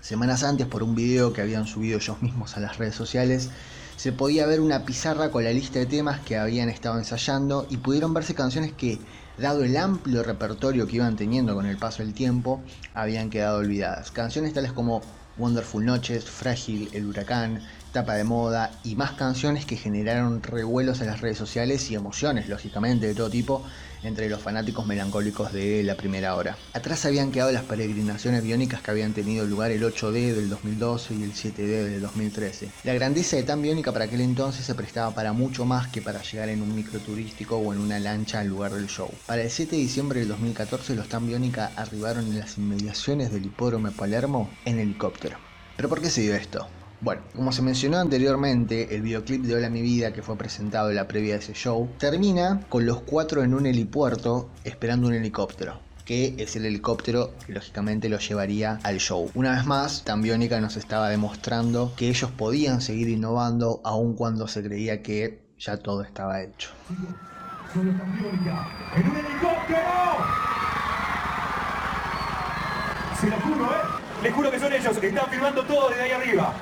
Semanas 0.00 0.42
antes, 0.42 0.66
por 0.66 0.82
un 0.82 0.94
video 0.94 1.32
que 1.32 1.42
habían 1.42 1.66
subido 1.66 1.98
ellos 1.98 2.22
mismos 2.22 2.56
a 2.56 2.60
las 2.60 2.78
redes 2.78 2.94
sociales, 2.94 3.50
se 3.96 4.12
podía 4.12 4.46
ver 4.46 4.60
una 4.60 4.84
pizarra 4.84 5.30
con 5.30 5.44
la 5.44 5.52
lista 5.52 5.78
de 5.78 5.86
temas 5.86 6.20
que 6.20 6.36
habían 6.36 6.68
estado 6.68 6.98
ensayando 6.98 7.66
y 7.70 7.76
pudieron 7.76 8.12
verse 8.14 8.34
canciones 8.34 8.72
que, 8.72 8.98
dado 9.38 9.62
el 9.62 9.76
amplio 9.76 10.22
repertorio 10.22 10.86
que 10.86 10.96
iban 10.96 11.16
teniendo 11.16 11.54
con 11.54 11.66
el 11.66 11.76
paso 11.76 12.02
del 12.02 12.14
tiempo, 12.14 12.62
habían 12.94 13.30
quedado 13.30 13.58
olvidadas. 13.58 14.10
Canciones 14.10 14.54
tales 14.54 14.72
como 14.72 15.02
Wonderful 15.38 15.84
Noches, 15.84 16.24
Frágil, 16.24 16.88
El 16.92 17.06
Huracán, 17.06 17.62
Tapa 17.92 18.14
de 18.14 18.24
Moda 18.24 18.70
y 18.84 18.96
más 18.96 19.12
canciones 19.12 19.66
que 19.66 19.76
generaron 19.76 20.42
revuelos 20.42 21.02
en 21.02 21.08
las 21.08 21.20
redes 21.20 21.36
sociales 21.36 21.90
y 21.90 21.94
emociones, 21.94 22.48
lógicamente, 22.48 23.06
de 23.06 23.14
todo 23.14 23.28
tipo 23.28 23.62
entre 24.02 24.30
los 24.30 24.40
fanáticos 24.40 24.86
melancólicos 24.86 25.52
de 25.52 25.82
la 25.82 25.94
primera 25.94 26.34
hora. 26.34 26.56
Atrás 26.72 27.04
habían 27.04 27.30
quedado 27.30 27.52
las 27.52 27.64
peregrinaciones 27.64 28.42
biónicas 28.42 28.80
que 28.80 28.90
habían 28.90 29.12
tenido 29.12 29.44
lugar 29.44 29.70
el 29.70 29.82
8D 29.82 30.34
del 30.34 30.48
2012 30.48 31.14
y 31.14 31.22
el 31.22 31.34
7D 31.34 31.66
del 31.66 32.00
2013. 32.00 32.70
La 32.84 32.94
grandeza 32.94 33.36
de 33.36 33.42
Tan 33.42 33.60
Biónica 33.60 33.92
para 33.92 34.06
aquel 34.06 34.22
entonces 34.22 34.64
se 34.64 34.74
prestaba 34.74 35.14
para 35.14 35.34
mucho 35.34 35.66
más 35.66 35.88
que 35.88 36.00
para 36.00 36.22
llegar 36.22 36.48
en 36.48 36.62
un 36.62 36.74
micro 36.74 36.98
turístico 36.98 37.56
o 37.56 37.74
en 37.74 37.78
una 37.78 38.00
lancha 38.00 38.40
al 38.40 38.48
lugar 38.48 38.72
del 38.72 38.88
show. 38.88 39.10
Para 39.26 39.42
el 39.42 39.50
7 39.50 39.76
de 39.76 39.82
diciembre 39.82 40.20
del 40.20 40.30
2014 40.30 40.94
los 40.94 41.08
Tan 41.08 41.26
Biónica 41.26 41.72
arribaron 41.76 42.26
en 42.26 42.38
las 42.38 42.56
inmediaciones 42.56 43.30
del 43.30 43.44
hipódromo 43.44 43.92
Palermo 43.92 44.50
en 44.64 44.78
helicóptero. 44.78 45.36
¿Pero 45.76 45.88
por 45.88 46.00
qué 46.00 46.10
se 46.10 46.22
dio 46.22 46.34
esto? 46.34 46.66
Bueno, 47.02 47.22
como 47.34 47.50
se 47.50 47.62
mencionó 47.62 47.98
anteriormente, 47.98 48.94
el 48.94 49.02
videoclip 49.02 49.42
de 49.42 49.56
Hola 49.56 49.68
Mi 49.68 49.82
Vida 49.82 50.12
que 50.12 50.22
fue 50.22 50.36
presentado 50.36 50.88
en 50.88 50.94
la 50.94 51.08
previa 51.08 51.32
de 51.32 51.40
ese 51.40 51.52
show 51.52 51.90
termina 51.98 52.60
con 52.68 52.86
los 52.86 53.00
cuatro 53.00 53.42
en 53.42 53.54
un 53.54 53.66
helipuerto 53.66 54.50
esperando 54.62 55.08
un 55.08 55.14
helicóptero 55.14 55.80
que 56.04 56.36
es 56.38 56.54
el 56.54 56.64
helicóptero 56.64 57.32
que 57.44 57.54
lógicamente 57.54 58.08
lo 58.08 58.18
llevaría 58.18 58.78
al 58.84 58.98
show. 58.98 59.28
Una 59.34 59.50
vez 59.50 59.66
más, 59.66 60.04
Tambiónica 60.04 60.60
nos 60.60 60.76
estaba 60.76 61.08
demostrando 61.08 61.92
que 61.96 62.08
ellos 62.08 62.30
podían 62.30 62.80
seguir 62.80 63.08
innovando 63.08 63.80
aun 63.82 64.14
cuando 64.14 64.46
se 64.46 64.62
creía 64.62 65.02
que 65.02 65.42
ya 65.58 65.78
todo 65.78 66.02
estaba 66.02 66.40
hecho. 66.40 66.70
¡En 67.74 67.80
un 67.80 69.16
helicóptero! 69.16 69.80
Se 73.20 73.28
lo 73.28 73.36
juro, 73.40 73.64
¿eh? 73.64 74.02
Les 74.22 74.32
juro 74.32 74.50
que 74.52 74.60
son 74.60 74.72
ellos 74.72 74.98
que 74.98 75.08
están 75.08 75.28
filmando 75.30 75.64
todo 75.64 75.88
desde 75.88 76.02
ahí 76.02 76.10
arriba. 76.12 76.54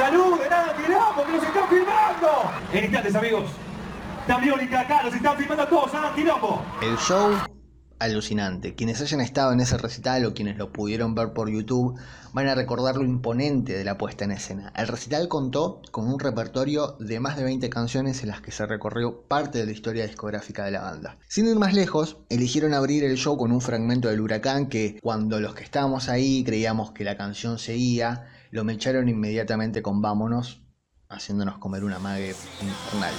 ¡Salud! 0.00 0.40
¡De 0.40 0.48
nada, 0.48 0.74
quilombo! 0.74 1.26
¡Que 1.26 1.32
nos 1.32 1.44
están 1.44 1.68
filmando! 1.68 2.28
En 2.72 2.84
instantes, 2.84 3.14
amigos. 3.14 3.50
También 4.26 4.74
acá, 4.74 5.02
los 5.02 5.14
están 5.14 5.36
filmando 5.36 5.66
todos. 5.68 5.90
El 6.80 6.96
show 6.96 7.32
alucinante. 7.98 8.74
Quienes 8.74 9.02
hayan 9.02 9.20
estado 9.20 9.52
en 9.52 9.60
ese 9.60 9.76
recital 9.76 10.24
o 10.24 10.32
quienes 10.32 10.56
lo 10.56 10.72
pudieron 10.72 11.14
ver 11.14 11.34
por 11.34 11.50
YouTube 11.50 12.00
van 12.32 12.48
a 12.48 12.54
recordar 12.54 12.96
lo 12.96 13.04
imponente 13.04 13.74
de 13.74 13.84
la 13.84 13.98
puesta 13.98 14.24
en 14.24 14.32
escena. 14.32 14.72
El 14.74 14.88
recital 14.88 15.28
contó 15.28 15.82
con 15.90 16.10
un 16.10 16.18
repertorio 16.18 16.96
de 16.98 17.20
más 17.20 17.36
de 17.36 17.44
20 17.44 17.68
canciones 17.68 18.22
en 18.22 18.30
las 18.30 18.40
que 18.40 18.52
se 18.52 18.64
recorrió 18.64 19.20
parte 19.28 19.58
de 19.58 19.66
la 19.66 19.72
historia 19.72 20.06
discográfica 20.06 20.64
de 20.64 20.70
la 20.70 20.80
banda. 20.80 21.18
Sin 21.28 21.46
ir 21.46 21.56
más 21.56 21.74
lejos, 21.74 22.16
eligieron 22.30 22.72
abrir 22.72 23.04
el 23.04 23.18
show 23.18 23.36
con 23.36 23.52
un 23.52 23.60
fragmento 23.60 24.08
del 24.08 24.22
huracán 24.22 24.70
que 24.70 24.98
cuando 25.02 25.40
los 25.40 25.54
que 25.54 25.64
estábamos 25.64 26.08
ahí 26.08 26.42
creíamos 26.42 26.92
que 26.92 27.04
la 27.04 27.18
canción 27.18 27.58
seguía, 27.58 28.24
lo 28.50 28.64
mecharon 28.64 29.08
inmediatamente 29.08 29.80
con 29.80 30.02
Vámonos, 30.02 30.62
haciéndonos 31.08 31.58
comer 31.58 31.84
una 31.84 31.98
mague 31.98 32.34
infernal. 32.60 33.14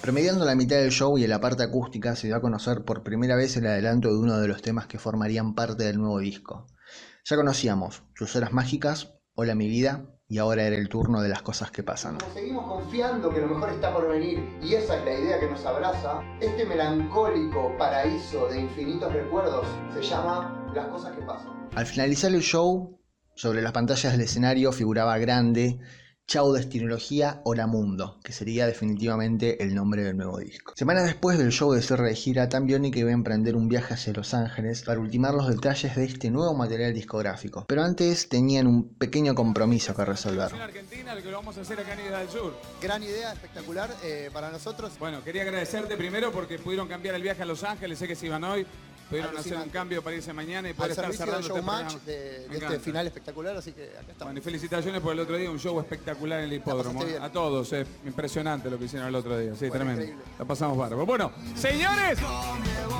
Promediando 0.00 0.44
la 0.44 0.54
mitad 0.54 0.76
del 0.76 0.90
show 0.90 1.16
y 1.16 1.24
en 1.24 1.30
la 1.30 1.40
parte 1.40 1.62
acústica 1.62 2.14
se 2.14 2.26
dio 2.26 2.36
a 2.36 2.42
conocer 2.42 2.84
por 2.84 3.02
primera 3.02 3.36
vez 3.36 3.56
el 3.56 3.66
adelanto 3.66 4.08
de 4.08 4.18
uno 4.18 4.38
de 4.38 4.48
los 4.48 4.60
temas 4.60 4.86
que 4.86 4.98
formarían 4.98 5.54
parte 5.54 5.84
del 5.84 5.98
nuevo 5.98 6.18
disco. 6.18 6.66
Ya 7.24 7.36
conocíamos 7.36 8.02
Sus 8.14 8.36
horas 8.36 8.52
mágicas, 8.52 9.14
Hola 9.34 9.54
mi 9.54 9.66
vida 9.66 10.13
y 10.28 10.38
ahora 10.38 10.64
era 10.64 10.76
el 10.76 10.88
turno 10.88 11.20
de 11.20 11.28
las 11.28 11.42
cosas 11.42 11.70
que 11.70 11.82
pasan. 11.82 12.18
Como 12.18 12.32
seguimos 12.32 12.66
confiando 12.66 13.30
que 13.30 13.40
lo 13.40 13.48
mejor 13.48 13.70
está 13.70 13.92
por 13.92 14.08
venir 14.08 14.42
y 14.62 14.74
esa 14.74 14.96
es 14.96 15.04
la 15.04 15.12
idea 15.12 15.40
que 15.40 15.48
nos 15.48 15.64
abraza, 15.64 16.20
este 16.40 16.64
melancólico 16.64 17.76
paraíso 17.78 18.48
de 18.48 18.60
infinitos 18.60 19.12
recuerdos 19.12 19.66
se 19.92 20.02
llama 20.02 20.70
Las 20.74 20.86
cosas 20.88 21.12
que 21.12 21.22
pasan. 21.22 21.68
Al 21.74 21.86
finalizar 21.86 22.32
el 22.32 22.42
show, 22.42 22.98
sobre 23.34 23.62
las 23.62 23.72
pantallas 23.72 24.12
del 24.12 24.22
escenario 24.22 24.72
figuraba 24.72 25.18
grande 25.18 25.80
Chau 26.26 26.52
Destinología 26.54 27.42
Hora 27.44 27.66
Mundo, 27.66 28.18
que 28.24 28.32
sería 28.32 28.66
definitivamente 28.66 29.62
el 29.62 29.74
nombre 29.74 30.02
del 30.02 30.16
nuevo 30.16 30.38
disco. 30.38 30.72
Semanas 30.74 31.04
después 31.04 31.36
del 31.36 31.52
show 31.52 31.72
de 31.72 31.82
cierre 31.82 32.08
de 32.08 32.14
gira, 32.14 32.48
Tan 32.48 32.66
Bionic 32.66 32.96
iba 32.96 33.10
a 33.10 33.12
emprender 33.12 33.54
un 33.54 33.68
viaje 33.68 33.92
hacia 33.92 34.14
Los 34.14 34.32
Ángeles 34.32 34.82
para 34.82 34.98
ultimar 34.98 35.34
los 35.34 35.48
detalles 35.48 35.94
de 35.94 36.04
este 36.04 36.30
nuevo 36.30 36.54
material 36.54 36.94
discográfico. 36.94 37.66
Pero 37.68 37.82
antes 37.82 38.30
tenían 38.30 38.66
un 38.66 38.94
pequeño 38.94 39.34
compromiso 39.34 39.94
que 39.94 40.04
resolver. 40.04 40.50
En 40.54 40.62
Argentina, 40.62 41.14
lo 41.14 41.22
que 41.22 41.30
vamos 41.30 41.58
a 41.58 41.60
hacer 41.60 41.78
acá 41.78 41.92
en 41.92 42.06
Isla 42.06 42.18
del 42.20 42.30
Sur. 42.30 42.54
Gran 42.80 43.02
idea, 43.02 43.32
espectacular 43.32 43.90
eh, 44.02 44.30
para 44.32 44.50
nosotros. 44.50 44.92
Bueno, 44.98 45.22
quería 45.22 45.42
agradecerte 45.42 45.94
primero 45.98 46.32
porque 46.32 46.58
pudieron 46.58 46.88
cambiar 46.88 47.16
el 47.16 47.22
viaje 47.22 47.42
a 47.42 47.46
Los 47.46 47.62
Ángeles, 47.64 47.98
sé 47.98 48.08
que 48.08 48.16
se 48.16 48.26
iban 48.26 48.44
hoy. 48.44 48.66
Pudieron 49.08 49.36
hacer 49.36 49.56
un 49.58 49.68
cambio 49.68 50.02
para 50.02 50.16
irse 50.16 50.32
mañana 50.32 50.68
y 50.70 50.74
poder 50.74 50.92
estar 50.92 51.12
cerrando 51.12 51.40
este 51.40 51.52
showmatch 51.52 51.94
programa. 51.94 52.02
de, 52.06 52.48
de 52.48 52.56
este 52.58 52.78
final 52.80 53.06
espectacular, 53.06 53.56
así 53.56 53.72
que 53.72 53.84
acá 53.90 54.00
estamos. 54.12 54.24
Bueno, 54.24 54.38
y 54.38 54.42
felicitaciones 54.42 55.00
por 55.00 55.12
el 55.12 55.20
otro 55.20 55.36
día, 55.36 55.50
un 55.50 55.58
show 55.58 55.78
espectacular 55.80 56.38
en 56.40 56.44
el 56.46 56.52
hipódromo. 56.54 57.04
bien. 57.04 57.22
A 57.22 57.30
todos, 57.30 57.72
eh. 57.74 57.86
impresionante 58.06 58.70
lo 58.70 58.78
que 58.78 58.86
hicieron 58.86 59.08
el 59.08 59.14
otro 59.14 59.38
día, 59.38 59.52
sí, 59.54 59.68
Bueno, 59.68 59.74
tremendo. 59.84 60.02
increíble. 60.02 60.24
La 60.38 60.44
pasamos 60.44 60.76
bárbaro. 60.78 61.04
Bueno, 61.06 61.32
señores, 61.54 62.18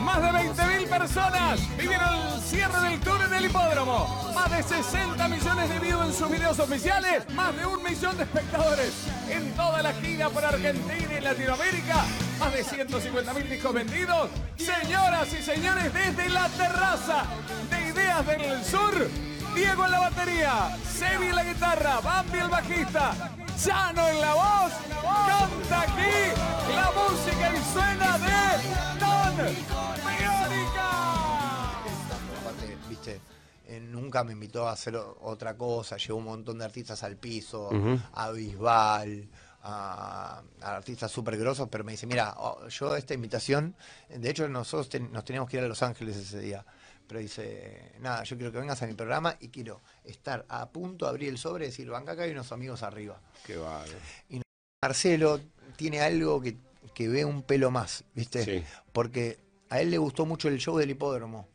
más 0.03 0.23
de 0.23 0.39
20.000 0.53 0.89
personas 0.89 1.77
vivieron 1.79 2.09
el 2.35 2.41
cierre 2.43 2.91
del 2.91 3.01
tour 3.01 3.21
en 3.27 3.35
el 3.35 3.45
hipódromo. 3.47 4.33
Más 4.35 4.51
de 4.51 4.63
60 4.63 5.29
millones 5.29 5.69
de 5.71 5.79
views 5.81 6.05
en 6.07 6.13
sus 6.13 6.31
videos 6.31 6.59
oficiales, 6.59 7.29
más 7.35 7.57
de 7.57 7.67
un 7.67 7.83
millón 7.83 8.17
de 8.17 8.25
espectadores 8.25 8.93
en 9.31 9.51
toda 9.55 9.83
la 9.83 9.93
gira 9.95 10.29
por 10.29 10.45
Argentina 10.45 11.19
y 11.19 11.21
Latinoamérica. 11.21 12.05
Más 12.45 12.53
de 12.53 12.63
150.000 12.65 13.49
discos 13.49 13.73
vendidos. 13.73 14.29
Señoras 14.57 15.33
y 15.33 15.43
señores, 15.43 15.93
desde 15.95 16.29
la 16.29 16.47
terraza 16.51 17.25
de 17.71 17.89
Ideas 17.89 18.27
del 18.27 18.65
Sur, 18.65 19.09
Diego 19.55 19.85
en 19.87 19.91
la 19.91 20.01
batería, 20.01 20.77
Sebi 20.87 21.27
en 21.29 21.37
la 21.37 21.45
guitarra, 21.45 22.01
Bambi 22.01 22.39
el 22.39 22.49
bajista, 22.49 23.13
Chano 23.63 24.07
en 24.09 24.21
la 24.21 24.35
voz, 24.35 24.73
canta 25.27 25.81
aquí 25.83 26.41
la 26.75 26.91
música 26.93 27.53
y 27.57 27.73
suena 27.73 28.19
de 28.19 29.01
Don 29.01 29.37
Biónica. 30.05 30.91
Aparte, 32.43 32.77
viste, 32.91 33.21
eh, 33.69 33.81
nunca 33.81 34.23
me 34.23 34.33
invitó 34.33 34.69
a 34.69 34.73
hacer 34.73 34.97
otra 34.97 35.57
cosa. 35.57 35.97
Llevó 35.97 36.19
un 36.19 36.25
montón 36.27 36.59
de 36.59 36.65
artistas 36.67 37.03
al 37.05 37.17
piso, 37.17 37.69
Ujú. 37.69 37.99
a 38.13 38.31
Bisbal, 38.33 39.29
a, 39.67 40.43
a 40.61 40.77
artistas 40.77 41.11
súper 41.11 41.37
grosos, 41.39 41.69
pero 41.71 41.83
me 41.85 41.93
dice, 41.93 42.07
mira, 42.07 42.35
oh, 42.39 42.69
yo 42.69 42.95
esta 42.97 43.15
invitación, 43.15 43.75
de 44.09 44.31
hecho 44.31 44.47
nosotros 44.49 44.89
ten- 44.89 45.11
nos 45.11 45.25
teníamos 45.25 45.49
que 45.51 45.57
ir 45.57 45.65
a 45.65 45.69
Los 45.69 45.83
Ángeles 45.83 46.17
ese 46.17 46.39
día. 46.41 46.65
Pero 47.07 47.21
dice, 47.21 47.93
nada, 48.01 48.23
yo 48.25 48.37
quiero 48.37 48.51
que 48.51 48.59
vengas 48.59 48.81
a 48.83 48.87
mi 48.87 48.95
programa 48.95 49.37
y 49.39 49.49
quiero 49.49 49.83
estar 50.05 50.47
a 50.49 50.71
punto 50.71 51.05
de 51.05 51.11
abrir 51.11 51.29
el 51.29 51.37
sobre 51.37 51.67
y 51.67 51.69
decir, 51.69 51.91
venga 51.91 52.13
acá 52.13 52.23
hay 52.23 52.31
unos 52.31 52.51
amigos 52.51 52.83
arriba. 52.83 53.21
Qué 53.45 53.57
vale. 53.59 53.93
Y 54.31 54.41
Marcelo 54.83 55.39
tiene 55.77 56.01
algo 56.01 56.41
que, 56.41 56.57
que 56.95 57.09
ve 57.09 57.25
un 57.27 57.43
pelo 57.43 57.71
más, 57.71 58.05
¿viste? 58.15 58.43
Sí. 58.45 58.65
Porque 58.93 59.39
a 59.69 59.81
él 59.83 59.91
le 59.91 59.99
gustó 59.99 60.25
mucho 60.25 60.49
el 60.49 60.59
show 60.59 60.79
del 60.79 60.91
hipódromo. 60.91 61.49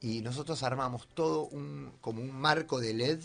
Y 0.00 0.20
nosotros 0.20 0.62
armamos 0.62 1.08
todo 1.08 1.46
un, 1.46 1.96
como 2.00 2.20
un 2.22 2.30
marco 2.30 2.78
de 2.78 2.94
LED 2.94 3.20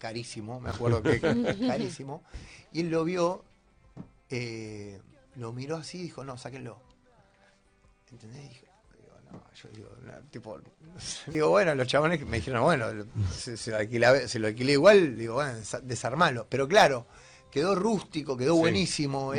carísimo, 0.00 0.58
me 0.60 0.70
acuerdo 0.70 1.02
que 1.02 1.20
carísimo. 1.68 2.24
Y 2.72 2.80
él 2.80 2.90
lo 2.90 3.04
vio, 3.04 3.44
eh, 4.30 5.00
lo 5.36 5.52
miró 5.52 5.76
así 5.76 5.98
y 5.98 6.02
dijo, 6.04 6.24
no, 6.24 6.36
sáquenlo. 6.38 6.80
¿Entendés? 8.10 8.48
Dije, 8.48 8.66
digo, 8.98 9.12
no, 9.30 9.42
yo 9.54 9.68
digo, 9.74 9.88
no, 10.04 10.12
tipo, 10.30 10.58
digo, 11.28 11.50
bueno, 11.50 11.74
los 11.74 11.86
chabones 11.86 12.20
me 12.26 12.38
dijeron, 12.38 12.62
bueno, 12.64 12.86
se, 13.32 13.52
alquila- 13.76 14.26
se 14.26 14.38
lo 14.38 14.48
alquilé 14.48 14.72
igual, 14.72 15.16
digo, 15.16 15.34
bueno, 15.34 15.52
desa- 15.58 15.80
desarmalo. 15.82 16.46
Pero 16.48 16.66
claro, 16.66 17.06
quedó 17.50 17.74
rústico, 17.74 18.36
quedó 18.36 18.56
buenísimo, 18.56 19.34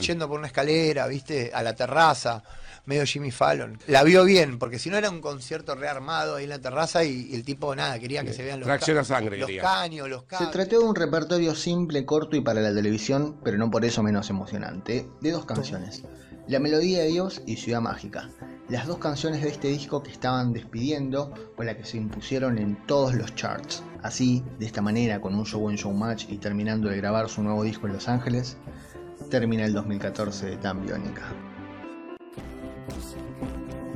yendo 0.00 0.28
por 0.28 0.38
una 0.38 0.46
escalera, 0.48 1.06
viste, 1.08 1.50
a 1.52 1.62
la 1.62 1.74
terraza, 1.74 2.44
medio 2.86 3.04
Jimmy 3.06 3.30
Fallon. 3.30 3.78
La 3.86 4.02
vio 4.02 4.24
bien, 4.24 4.58
porque 4.58 4.78
si 4.78 4.90
no 4.90 4.96
era 4.96 5.08
un 5.10 5.20
concierto 5.20 5.74
rearmado 5.74 6.36
ahí 6.36 6.44
en 6.44 6.50
la 6.50 6.58
terraza 6.60 7.04
y, 7.04 7.28
y 7.30 7.34
el 7.34 7.44
tipo, 7.44 7.74
nada, 7.76 7.98
quería 7.98 8.24
que 8.24 8.32
se 8.32 8.42
vean 8.42 8.60
los, 8.60 8.66
Reacción 8.66 8.96
a 8.96 9.00
ca- 9.00 9.04
sangre, 9.04 9.38
los 9.38 9.50
caños, 9.60 10.08
los 10.08 10.20
Se 10.22 10.26
cables. 10.26 10.50
trató 10.50 10.78
de 10.80 10.84
un 10.86 10.94
repertorio 10.94 11.54
simple, 11.54 12.04
corto 12.04 12.36
y 12.36 12.40
para 12.40 12.60
la 12.60 12.74
televisión, 12.74 13.36
pero 13.44 13.56
no 13.58 13.70
por 13.70 13.84
eso 13.84 14.02
menos 14.02 14.30
emocionante, 14.30 15.08
de 15.20 15.30
dos 15.30 15.44
canciones, 15.44 16.02
La 16.48 16.58
Melodía 16.58 17.00
de 17.02 17.08
Dios 17.08 17.42
y 17.46 17.56
Ciudad 17.56 17.80
Mágica, 17.80 18.28
las 18.68 18.86
dos 18.86 18.98
canciones 18.98 19.42
de 19.42 19.48
este 19.50 19.68
disco 19.68 20.02
que 20.02 20.10
estaban 20.10 20.52
despidiendo 20.52 21.32
o 21.56 21.62
la 21.62 21.76
que 21.76 21.84
se 21.84 21.98
impusieron 21.98 22.58
en 22.58 22.76
todos 22.86 23.14
los 23.14 23.34
charts. 23.34 23.82
Así, 24.02 24.42
de 24.58 24.66
esta 24.66 24.82
manera, 24.82 25.20
con 25.20 25.34
un 25.36 25.44
show 25.46 25.70
en 25.70 25.76
Showmatch 25.76 26.24
y 26.30 26.38
terminando 26.38 26.88
de 26.88 26.96
grabar 26.96 27.28
su 27.28 27.42
nuevo 27.42 27.62
disco 27.62 27.86
en 27.86 27.92
Los 27.92 28.08
Ángeles, 28.08 28.56
termina 29.30 29.64
el 29.64 29.72
2014 29.72 30.46
de 30.46 30.56
Tan 30.56 30.82
Biónica. 30.84 31.22
En 32.88 33.91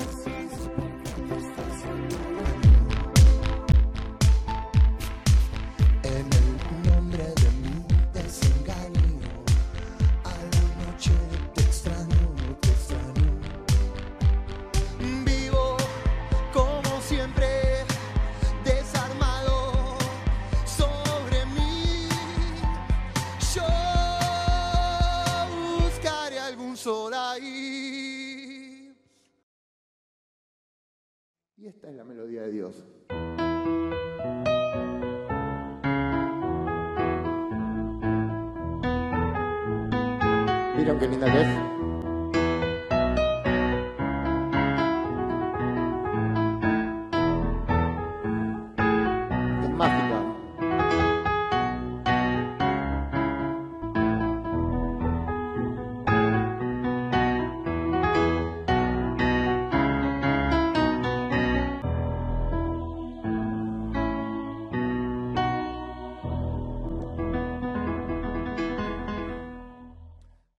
¿Vieron 41.07 41.21
qué 41.21 41.27
linda 41.27 41.31
que 41.31 41.41
es? 41.41 41.66